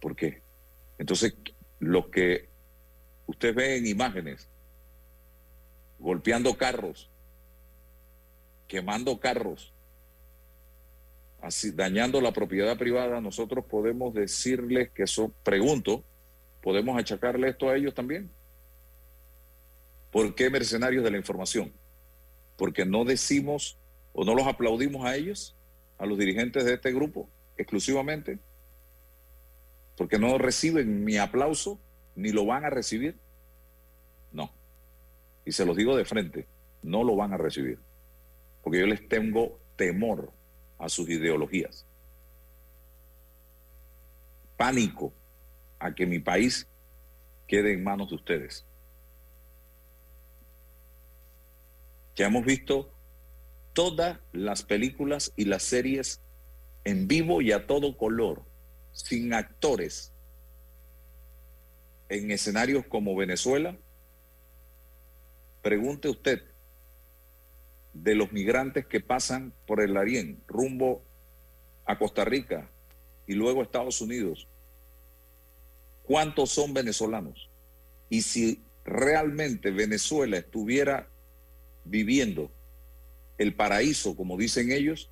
[0.00, 0.42] ¿Por qué?
[0.98, 1.34] Entonces,
[1.78, 2.48] lo que
[3.26, 4.48] usted ve en imágenes,
[5.98, 7.10] golpeando carros,
[8.66, 9.72] quemando carros,
[11.40, 16.04] así, dañando la propiedad privada, nosotros podemos decirles que eso, pregunto,
[16.62, 18.30] ¿podemos achacarle esto a ellos también?
[20.10, 21.72] ¿Por qué mercenarios de la información?
[22.56, 23.78] Porque no decimos
[24.12, 25.54] o no los aplaudimos a ellos,
[25.98, 28.38] a los dirigentes de este grupo, exclusivamente,
[29.98, 31.80] porque no reciben mi aplauso
[32.14, 33.18] ni lo van a recibir.
[34.32, 34.50] No.
[35.44, 36.46] Y se los digo de frente,
[36.82, 37.80] no lo van a recibir,
[38.62, 40.32] porque yo les tengo temor
[40.78, 41.84] a sus ideologías.
[44.56, 45.12] Pánico
[45.80, 46.68] a que mi país
[47.48, 48.64] quede en manos de ustedes.
[52.14, 52.92] Ya hemos visto
[53.72, 56.20] todas las películas y las series
[56.84, 58.42] en vivo y a todo color,
[58.98, 60.12] sin actores,
[62.08, 63.76] en escenarios como Venezuela.
[65.62, 66.42] Pregunte usted
[67.92, 71.04] de los migrantes que pasan por el Arién rumbo
[71.86, 72.68] a Costa Rica
[73.26, 74.48] y luego a Estados Unidos,
[76.02, 77.48] ¿cuántos son venezolanos?
[78.10, 81.08] Y si realmente Venezuela estuviera
[81.84, 82.50] viviendo
[83.36, 85.08] el paraíso, como dicen ellos,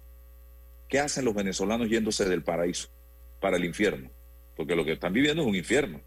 [0.89, 2.89] ¿qué hacen los venezolanos yéndose del paraíso
[3.41, 4.11] para el infierno?
[4.57, 6.01] Porque lo que están viviendo es un infierno.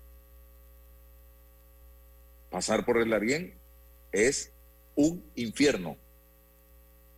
[2.49, 3.53] Pasar por el Darién
[4.11, 4.51] es
[4.95, 5.97] un infierno.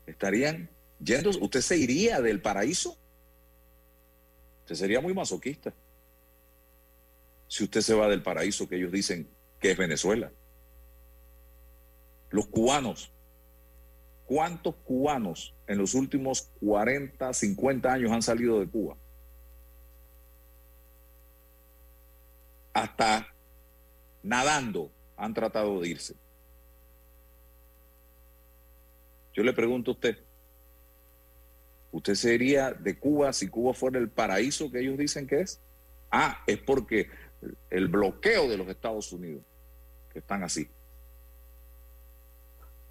[0.05, 0.70] Estarían
[1.03, 2.97] yendo, usted se iría del paraíso.
[4.62, 5.74] Usted sería muy masoquista.
[7.47, 9.28] Si usted se va del paraíso que ellos dicen
[9.59, 10.32] que es Venezuela.
[12.30, 13.12] Los cubanos,
[14.26, 18.97] ¿cuántos cubanos en los últimos 40, 50 años han salido de Cuba?
[22.74, 23.28] Hasta
[24.24, 26.15] nadando han tratado de irse.
[29.34, 30.17] Yo le pregunto a usted,
[31.91, 35.59] ¿usted sería de Cuba si Cuba fuera el paraíso que ellos dicen que es?
[36.11, 37.09] Ah, es porque
[37.69, 39.43] el bloqueo de los Estados Unidos,
[40.11, 40.69] que están así.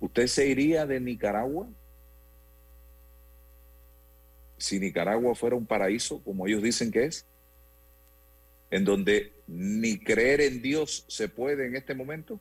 [0.01, 1.69] ¿Usted se iría de Nicaragua?
[4.57, 7.27] Si Nicaragua fuera un paraíso, como ellos dicen que es,
[8.71, 12.39] en donde ni creer en Dios se puede en este momento,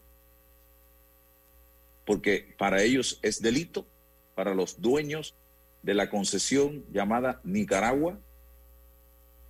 [2.06, 3.88] porque para ellos es delito,
[4.36, 5.34] para los dueños
[5.82, 8.20] de la concesión llamada Nicaragua,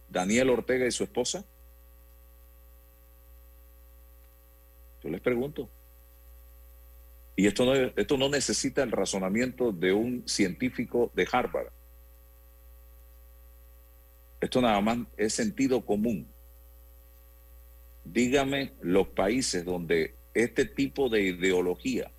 [0.10, 1.46] Daniel Ortega y su esposa.
[5.04, 5.70] Yo les pregunto.
[7.36, 11.72] Y esto no, esto no necesita el razonamiento de un científico de Harvard.
[14.40, 16.28] Esto nada más es sentido común.
[18.12, 22.12] Dígame los países donde este tipo de ideología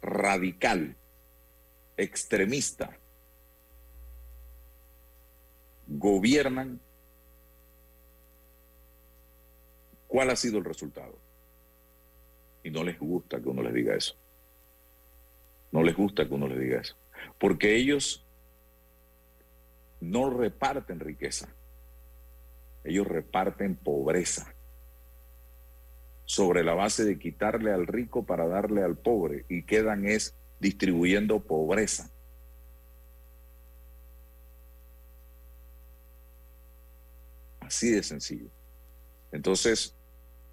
[0.00, 0.94] radical,
[1.96, 2.96] extremista,
[5.88, 6.80] gobiernan,
[10.06, 11.18] ¿cuál ha sido el resultado?
[12.62, 14.14] Y no les gusta que uno les diga eso.
[15.72, 16.94] No les gusta que uno les diga eso.
[17.36, 18.24] Porque ellos
[20.00, 21.48] no reparten riqueza.
[22.84, 24.54] Ellos reparten pobreza
[26.30, 31.40] sobre la base de quitarle al rico para darle al pobre y quedan es distribuyendo
[31.40, 32.08] pobreza.
[37.58, 38.46] Así de sencillo.
[39.32, 39.96] Entonces,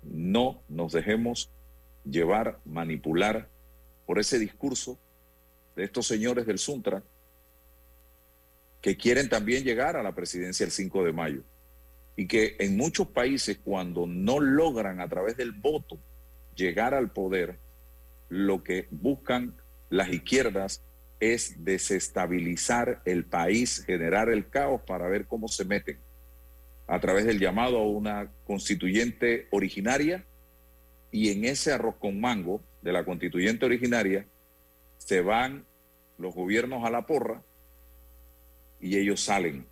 [0.02, 1.52] no nos dejemos
[2.04, 3.48] llevar, manipular
[4.08, 4.98] por ese discurso
[5.76, 7.04] de estos señores del Suntra
[8.82, 11.44] que quieren también llegar a la presidencia el 5 de mayo
[12.18, 15.98] y que en muchos países cuando no logran a través del voto
[16.56, 17.60] llegar al poder,
[18.28, 19.56] lo que buscan
[19.90, 20.82] las izquierdas
[21.20, 26.00] es desestabilizar el país, generar el caos para ver cómo se meten
[26.88, 30.26] a través del llamado a una constituyente originaria
[31.12, 34.26] y en ese arroz con mango de la constituyente originaria
[34.98, 35.66] se van
[36.18, 37.44] los gobiernos a la porra
[38.80, 39.66] y ellos salen.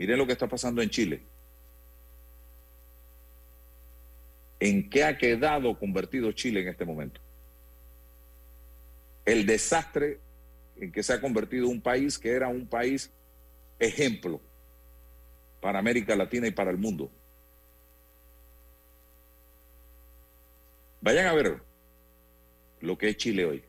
[0.00, 1.20] Miren lo que está pasando en Chile.
[4.58, 7.20] ¿En qué ha quedado convertido Chile en este momento?
[9.26, 10.18] El desastre
[10.80, 13.10] en que se ha convertido un país que era un país
[13.78, 14.40] ejemplo
[15.60, 17.10] para América Latina y para el mundo.
[21.02, 21.60] Vayan a ver
[22.80, 23.62] lo que es Chile hoy.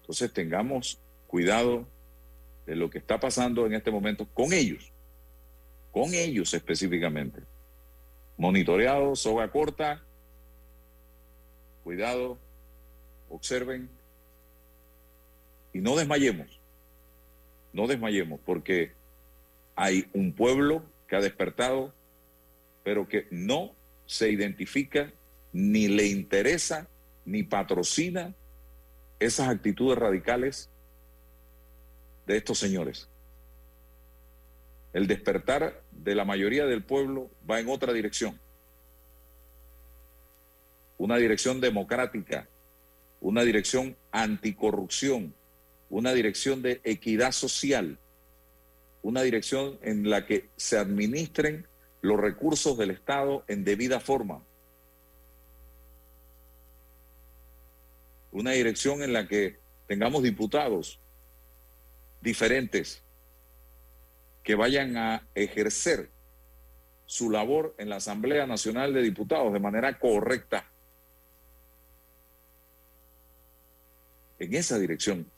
[0.00, 0.98] Entonces tengamos
[1.28, 1.86] cuidado
[2.66, 4.92] de lo que está pasando en este momento con ellos,
[5.92, 7.40] con ellos específicamente.
[8.36, 10.02] Monitoreado, soga corta,
[11.84, 12.38] cuidado,
[13.30, 13.88] observen
[15.72, 16.60] y no desmayemos,
[17.72, 18.92] no desmayemos porque
[19.76, 21.94] hay un pueblo que ha despertado,
[22.82, 23.72] pero que no
[24.06, 25.12] se identifica
[25.52, 26.88] ni le interesa
[27.24, 28.34] ni patrocina
[29.18, 30.70] esas actitudes radicales
[32.26, 33.08] de estos señores.
[34.92, 38.38] El despertar de la mayoría del pueblo va en otra dirección.
[40.98, 42.48] Una dirección democrática,
[43.20, 45.34] una dirección anticorrupción,
[45.90, 47.98] una dirección de equidad social,
[49.02, 51.66] una dirección en la que se administren
[52.00, 54.42] los recursos del Estado en debida forma.
[58.32, 61.00] Una dirección en la que tengamos diputados
[62.20, 63.02] diferentes
[64.42, 66.10] que vayan a ejercer
[67.04, 70.70] su labor en la Asamblea Nacional de Diputados de manera correcta.
[74.38, 75.30] En esa dirección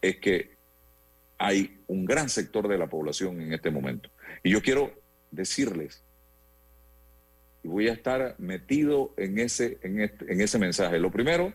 [0.00, 0.56] es que
[1.38, 4.10] hay un gran sector de la población en este momento.
[4.42, 4.92] Y yo quiero
[5.30, 6.02] decirles,
[7.62, 10.98] y voy a estar metido en ese, en este- en ese mensaje.
[10.98, 11.52] Lo primero,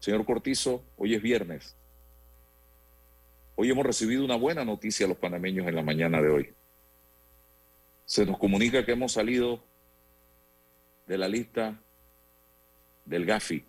[0.00, 1.76] señor Cortizo, hoy es viernes.
[3.60, 6.54] Hoy hemos recibido una buena noticia a los panameños en la mañana de hoy.
[8.04, 9.60] Se nos comunica que hemos salido
[11.08, 11.76] de la lista
[13.04, 13.64] del GAFI,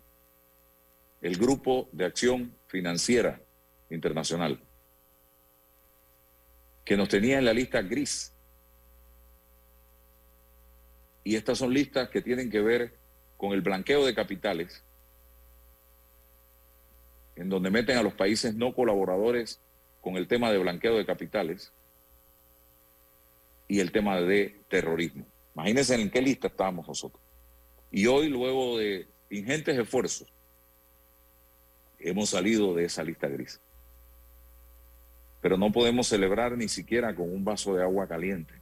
[1.22, 3.40] el Grupo de Acción Financiera
[3.90, 4.60] Internacional,
[6.84, 8.32] que nos tenía en la lista gris.
[11.24, 12.94] Y estas son listas que tienen que ver
[13.36, 14.84] con el blanqueo de capitales,
[17.34, 19.60] en donde meten a los países no colaboradores
[20.00, 21.72] con el tema de blanqueo de capitales
[23.68, 25.26] y el tema de terrorismo.
[25.54, 27.22] Imagínense en qué lista estábamos nosotros.
[27.90, 30.32] Y hoy, luego de ingentes esfuerzos,
[31.98, 33.60] hemos salido de esa lista gris.
[35.40, 38.54] Pero no podemos celebrar ni siquiera con un vaso de agua caliente,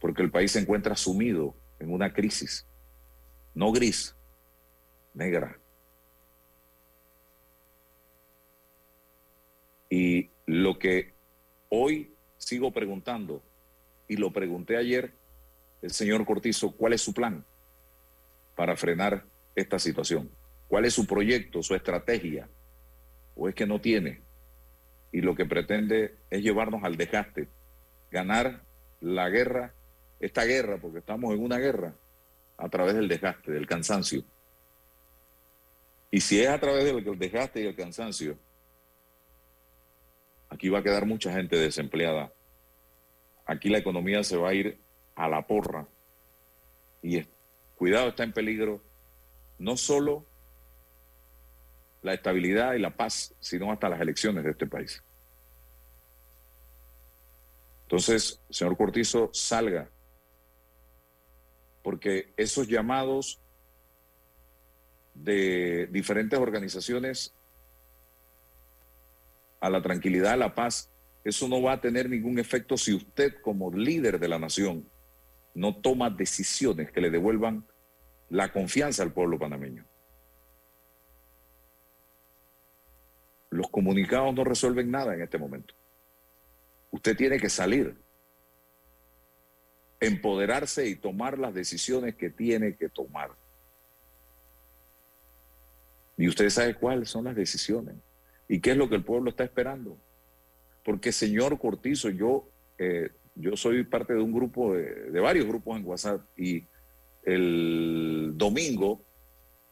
[0.00, 2.66] porque el país se encuentra sumido en una crisis,
[3.54, 4.14] no gris,
[5.12, 5.58] negra.
[9.94, 11.14] Y lo que
[11.68, 13.44] hoy sigo preguntando,
[14.08, 15.12] y lo pregunté ayer,
[15.82, 17.44] el señor Cortizo, ¿cuál es su plan
[18.56, 19.22] para frenar
[19.54, 20.28] esta situación?
[20.66, 22.48] ¿Cuál es su proyecto, su estrategia?
[23.36, 24.20] ¿O es que no tiene?
[25.12, 27.46] Y lo que pretende es llevarnos al desgaste,
[28.10, 28.64] ganar
[29.00, 29.74] la guerra,
[30.18, 31.94] esta guerra, porque estamos en una guerra,
[32.56, 34.24] a través del desgaste, del cansancio.
[36.10, 38.36] Y si es a través del desgaste y el cansancio,
[40.54, 42.32] aquí va a quedar mucha gente desempleada.
[43.44, 44.78] Aquí la economía se va a ir
[45.16, 45.86] a la porra.
[47.02, 47.22] Y
[47.76, 48.80] cuidado, está en peligro
[49.58, 50.24] no solo
[52.02, 55.02] la estabilidad y la paz, sino hasta las elecciones de este país.
[57.82, 59.88] Entonces, señor Cortizo, salga,
[61.82, 63.40] porque esos llamados
[65.14, 67.34] de diferentes organizaciones
[69.64, 70.90] a la tranquilidad, a la paz,
[71.24, 74.86] eso no va a tener ningún efecto si usted como líder de la nación
[75.54, 77.64] no toma decisiones que le devuelvan
[78.28, 79.86] la confianza al pueblo panameño.
[83.48, 85.72] Los comunicados no resuelven nada en este momento.
[86.90, 87.96] Usted tiene que salir,
[89.98, 93.30] empoderarse y tomar las decisiones que tiene que tomar.
[96.18, 97.94] Y usted sabe cuáles son las decisiones
[98.48, 99.98] y qué es lo que el pueblo está esperando.
[100.84, 105.78] Porque, señor Cortizo, yo, eh, yo soy parte de un grupo, de, de varios grupos
[105.78, 106.66] en WhatsApp y
[107.22, 109.02] el domingo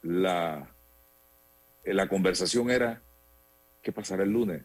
[0.02, 0.74] la,
[1.84, 3.02] eh, la conversación era,
[3.82, 4.62] ¿qué pasará el lunes?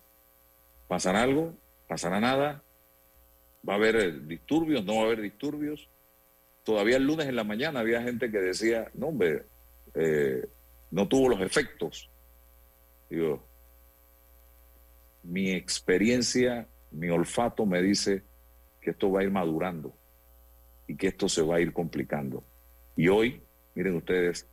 [0.88, 1.58] ¿Pasará algo?
[1.88, 2.64] ¿Pasará nada?
[3.68, 4.86] ¿Va a haber eh, disturbios?
[4.86, 5.90] ¿No va a haber disturbios?
[6.64, 9.46] Todavía el lunes en la mañana había gente que decía, no, hombre,
[10.92, 12.10] no tuvo los efectos.
[15.28, 18.24] Mi experiencia, mi olfato me dice
[18.82, 19.94] que esto va a ir madurando
[20.88, 22.44] y que esto se va a ir complicando.
[22.96, 23.42] Y hoy,
[23.76, 24.48] miren ustedes,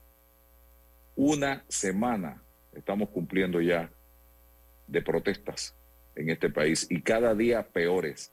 [1.14, 3.88] una semana estamos cumpliendo ya
[4.88, 5.76] de protestas
[6.16, 8.32] en este país y cada día peores.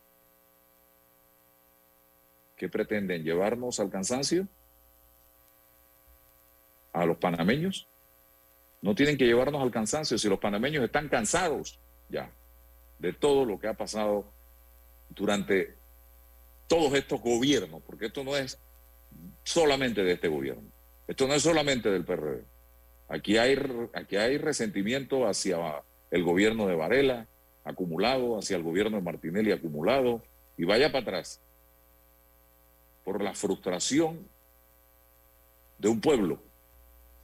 [2.56, 3.24] ¿Qué pretenden?
[3.24, 4.48] ¿Llevarnos al cansancio?
[6.92, 7.88] ¿A los panameños?
[8.82, 11.80] No tienen que llevarnos al cansancio si los panameños están cansados
[12.12, 12.30] ya
[12.99, 14.26] de todo lo que ha pasado
[15.09, 15.76] durante
[16.68, 18.59] todos estos gobiernos, porque esto no es
[19.43, 20.70] solamente de este gobierno,
[21.07, 22.43] esto no es solamente del PRD.
[23.09, 23.57] Aquí hay,
[23.93, 27.28] aquí hay resentimiento hacia el gobierno de Varela
[27.64, 30.24] acumulado, hacia el gobierno de Martinelli acumulado,
[30.57, 31.41] y vaya para atrás,
[33.03, 34.28] por la frustración
[35.80, 36.39] de un pueblo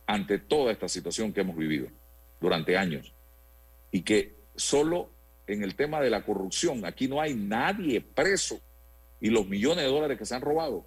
[0.08, 1.88] ante toda esta situación que hemos vivido
[2.42, 3.14] durante años,
[3.92, 5.10] y que solo
[5.48, 8.60] en el tema de la corrupción, aquí no hay nadie preso,
[9.22, 10.86] y los millones de dólares que se han robado.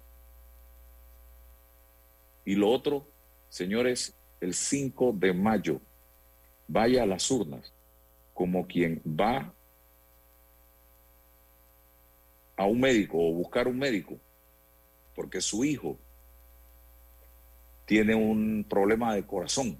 [2.45, 3.07] Y lo otro,
[3.49, 5.81] señores, el 5 de mayo,
[6.67, 7.73] vaya a las urnas
[8.33, 9.53] como quien va
[12.55, 14.17] a un médico o buscar un médico
[15.15, 15.97] porque su hijo
[17.85, 19.77] tiene un problema de corazón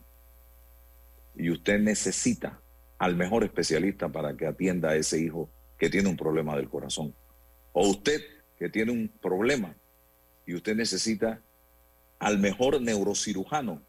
[1.35, 2.60] y usted necesita
[3.01, 5.49] al mejor especialista para que atienda a ese hijo
[5.79, 7.15] que tiene un problema del corazón.
[7.73, 8.21] O usted
[8.59, 9.75] que tiene un problema
[10.45, 11.41] y usted necesita
[12.19, 13.81] al mejor neurocirujano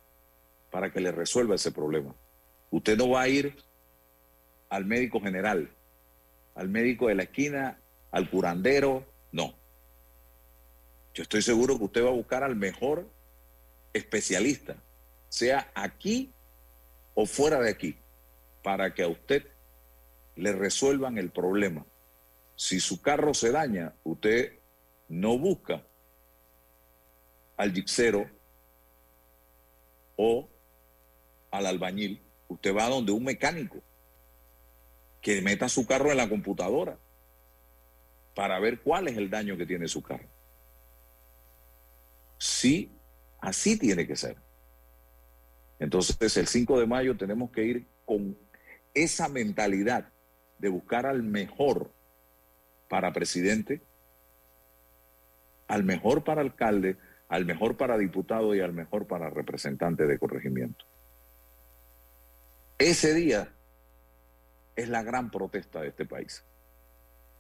[0.71, 2.15] para que le resuelva ese problema.
[2.71, 3.55] Usted no va a ir
[4.71, 5.71] al médico general,
[6.55, 7.79] al médico de la esquina,
[8.13, 9.55] al curandero, no.
[11.13, 13.07] Yo estoy seguro que usted va a buscar al mejor
[13.93, 14.75] especialista,
[15.29, 16.33] sea aquí
[17.13, 17.99] o fuera de aquí,
[18.63, 19.47] para que a usted
[20.37, 21.85] le resuelvan el problema.
[22.57, 24.59] Si su carro se daña, usted
[25.09, 25.83] no busca
[27.57, 28.31] al gipsero
[30.17, 30.49] o
[31.51, 33.83] al albañil, usted va donde un mecánico
[35.21, 36.99] que meta su carro en la computadora
[38.35, 40.29] para ver cuál es el daño que tiene su carro.
[42.39, 42.91] Sí,
[43.41, 44.37] así tiene que ser.
[45.79, 48.37] Entonces, el 5 de mayo tenemos que ir con
[48.95, 50.09] esa mentalidad
[50.59, 51.93] de buscar al mejor
[52.89, 53.83] para presidente,
[55.67, 56.97] al mejor para alcalde,
[57.29, 60.85] al mejor para diputado y al mejor para representante de corregimiento.
[62.79, 63.49] Ese día
[64.77, 66.45] es la gran protesta de este país.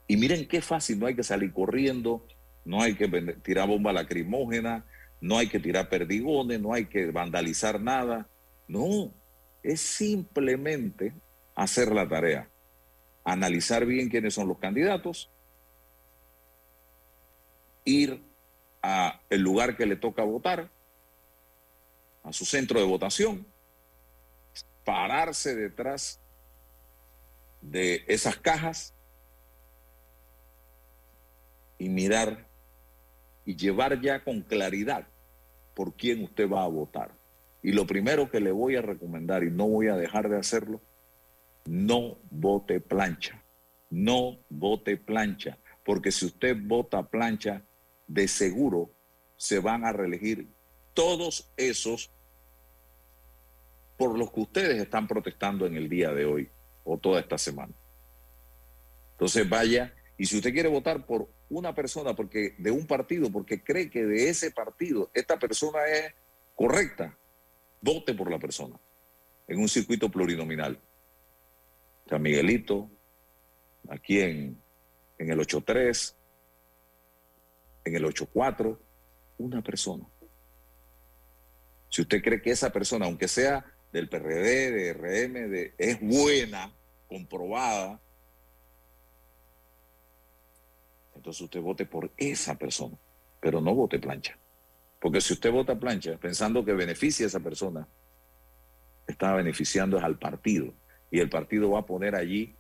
[0.06, 2.26] Y miren qué fácil, no hay que salir corriendo,
[2.64, 3.08] no hay que
[3.42, 4.84] tirar bomba lacrimógena,
[5.20, 8.28] no hay que tirar perdigones, no hay que vandalizar nada.
[8.68, 9.12] No,
[9.62, 11.14] es simplemente
[11.54, 12.48] hacer la tarea,
[13.24, 15.30] analizar bien quiénes son los candidatos,
[17.84, 18.22] ir
[18.82, 20.70] a el lugar que le toca votar,
[22.22, 23.46] a su centro de votación,
[24.84, 26.20] pararse detrás
[27.60, 28.94] de esas cajas
[31.78, 32.46] y mirar
[33.44, 35.06] y llevar ya con claridad
[35.74, 37.12] por quién usted va a votar.
[37.62, 40.80] Y lo primero que le voy a recomendar, y no voy a dejar de hacerlo,
[41.66, 43.42] no vote plancha.
[43.90, 45.58] No vote plancha.
[45.84, 47.62] Porque si usted vota plancha,
[48.06, 48.90] de seguro
[49.36, 50.48] se van a reelegir
[50.94, 52.10] todos esos
[53.96, 56.50] por los que ustedes están protestando en el día de hoy
[56.84, 57.72] o toda esta semana.
[59.12, 63.62] Entonces vaya, y si usted quiere votar por una persona porque de un partido, porque
[63.62, 66.14] cree que de ese partido esta persona es
[66.54, 67.16] correcta,
[67.80, 68.76] vote por la persona
[69.46, 70.78] en un circuito plurinominal.
[72.18, 72.90] Miguelito,
[73.88, 74.62] aquí en,
[75.18, 76.14] en el 8-3,
[77.84, 78.78] en el 8-4,
[79.38, 80.04] una persona.
[81.88, 86.72] Si usted cree que esa persona, aunque sea del PRD, de RM, de, es buena,
[87.08, 88.00] comprobada,
[91.14, 92.96] entonces usted vote por esa persona,
[93.40, 94.38] pero no vote plancha.
[95.00, 97.86] Porque si usted vota plancha pensando que beneficia a esa persona,
[99.06, 100.72] está beneficiando al partido.
[101.12, 102.56] Y el partido va a poner allí,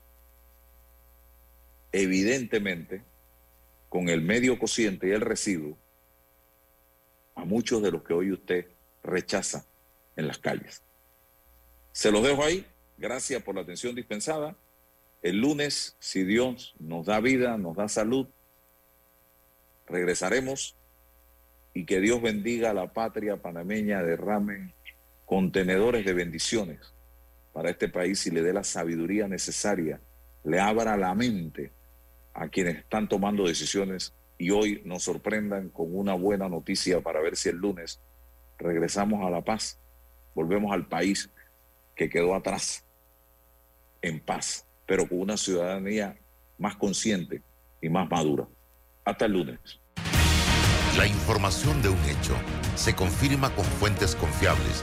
[1.90, 3.02] evidentemente,
[3.88, 5.78] con el medio cociente y el residuo,
[7.34, 8.66] a muchos de los que hoy usted
[9.02, 9.64] rechaza
[10.16, 10.82] en las calles.
[11.92, 12.66] Se los dejo ahí.
[12.98, 14.54] Gracias por la atención dispensada.
[15.22, 18.28] El lunes, si Dios nos da vida, nos da salud,
[19.86, 20.76] regresaremos
[21.72, 24.74] y que Dios bendiga a la patria panameña, derrame
[25.24, 26.92] contenedores de bendiciones
[27.52, 30.00] para este país y le dé la sabiduría necesaria,
[30.44, 31.72] le abra la mente
[32.34, 37.36] a quienes están tomando decisiones y hoy nos sorprendan con una buena noticia para ver
[37.36, 38.00] si el lunes
[38.58, 39.78] regresamos a la paz,
[40.34, 41.30] volvemos al país
[41.94, 42.84] que quedó atrás,
[44.00, 46.18] en paz, pero con una ciudadanía
[46.58, 47.42] más consciente
[47.80, 48.48] y más madura.
[49.04, 49.58] Hasta el lunes.
[50.96, 52.36] La información de un hecho
[52.76, 54.82] se confirma con fuentes confiables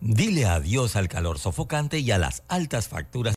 [0.00, 3.34] Dile adiós al calor sofocante y a las altas facturas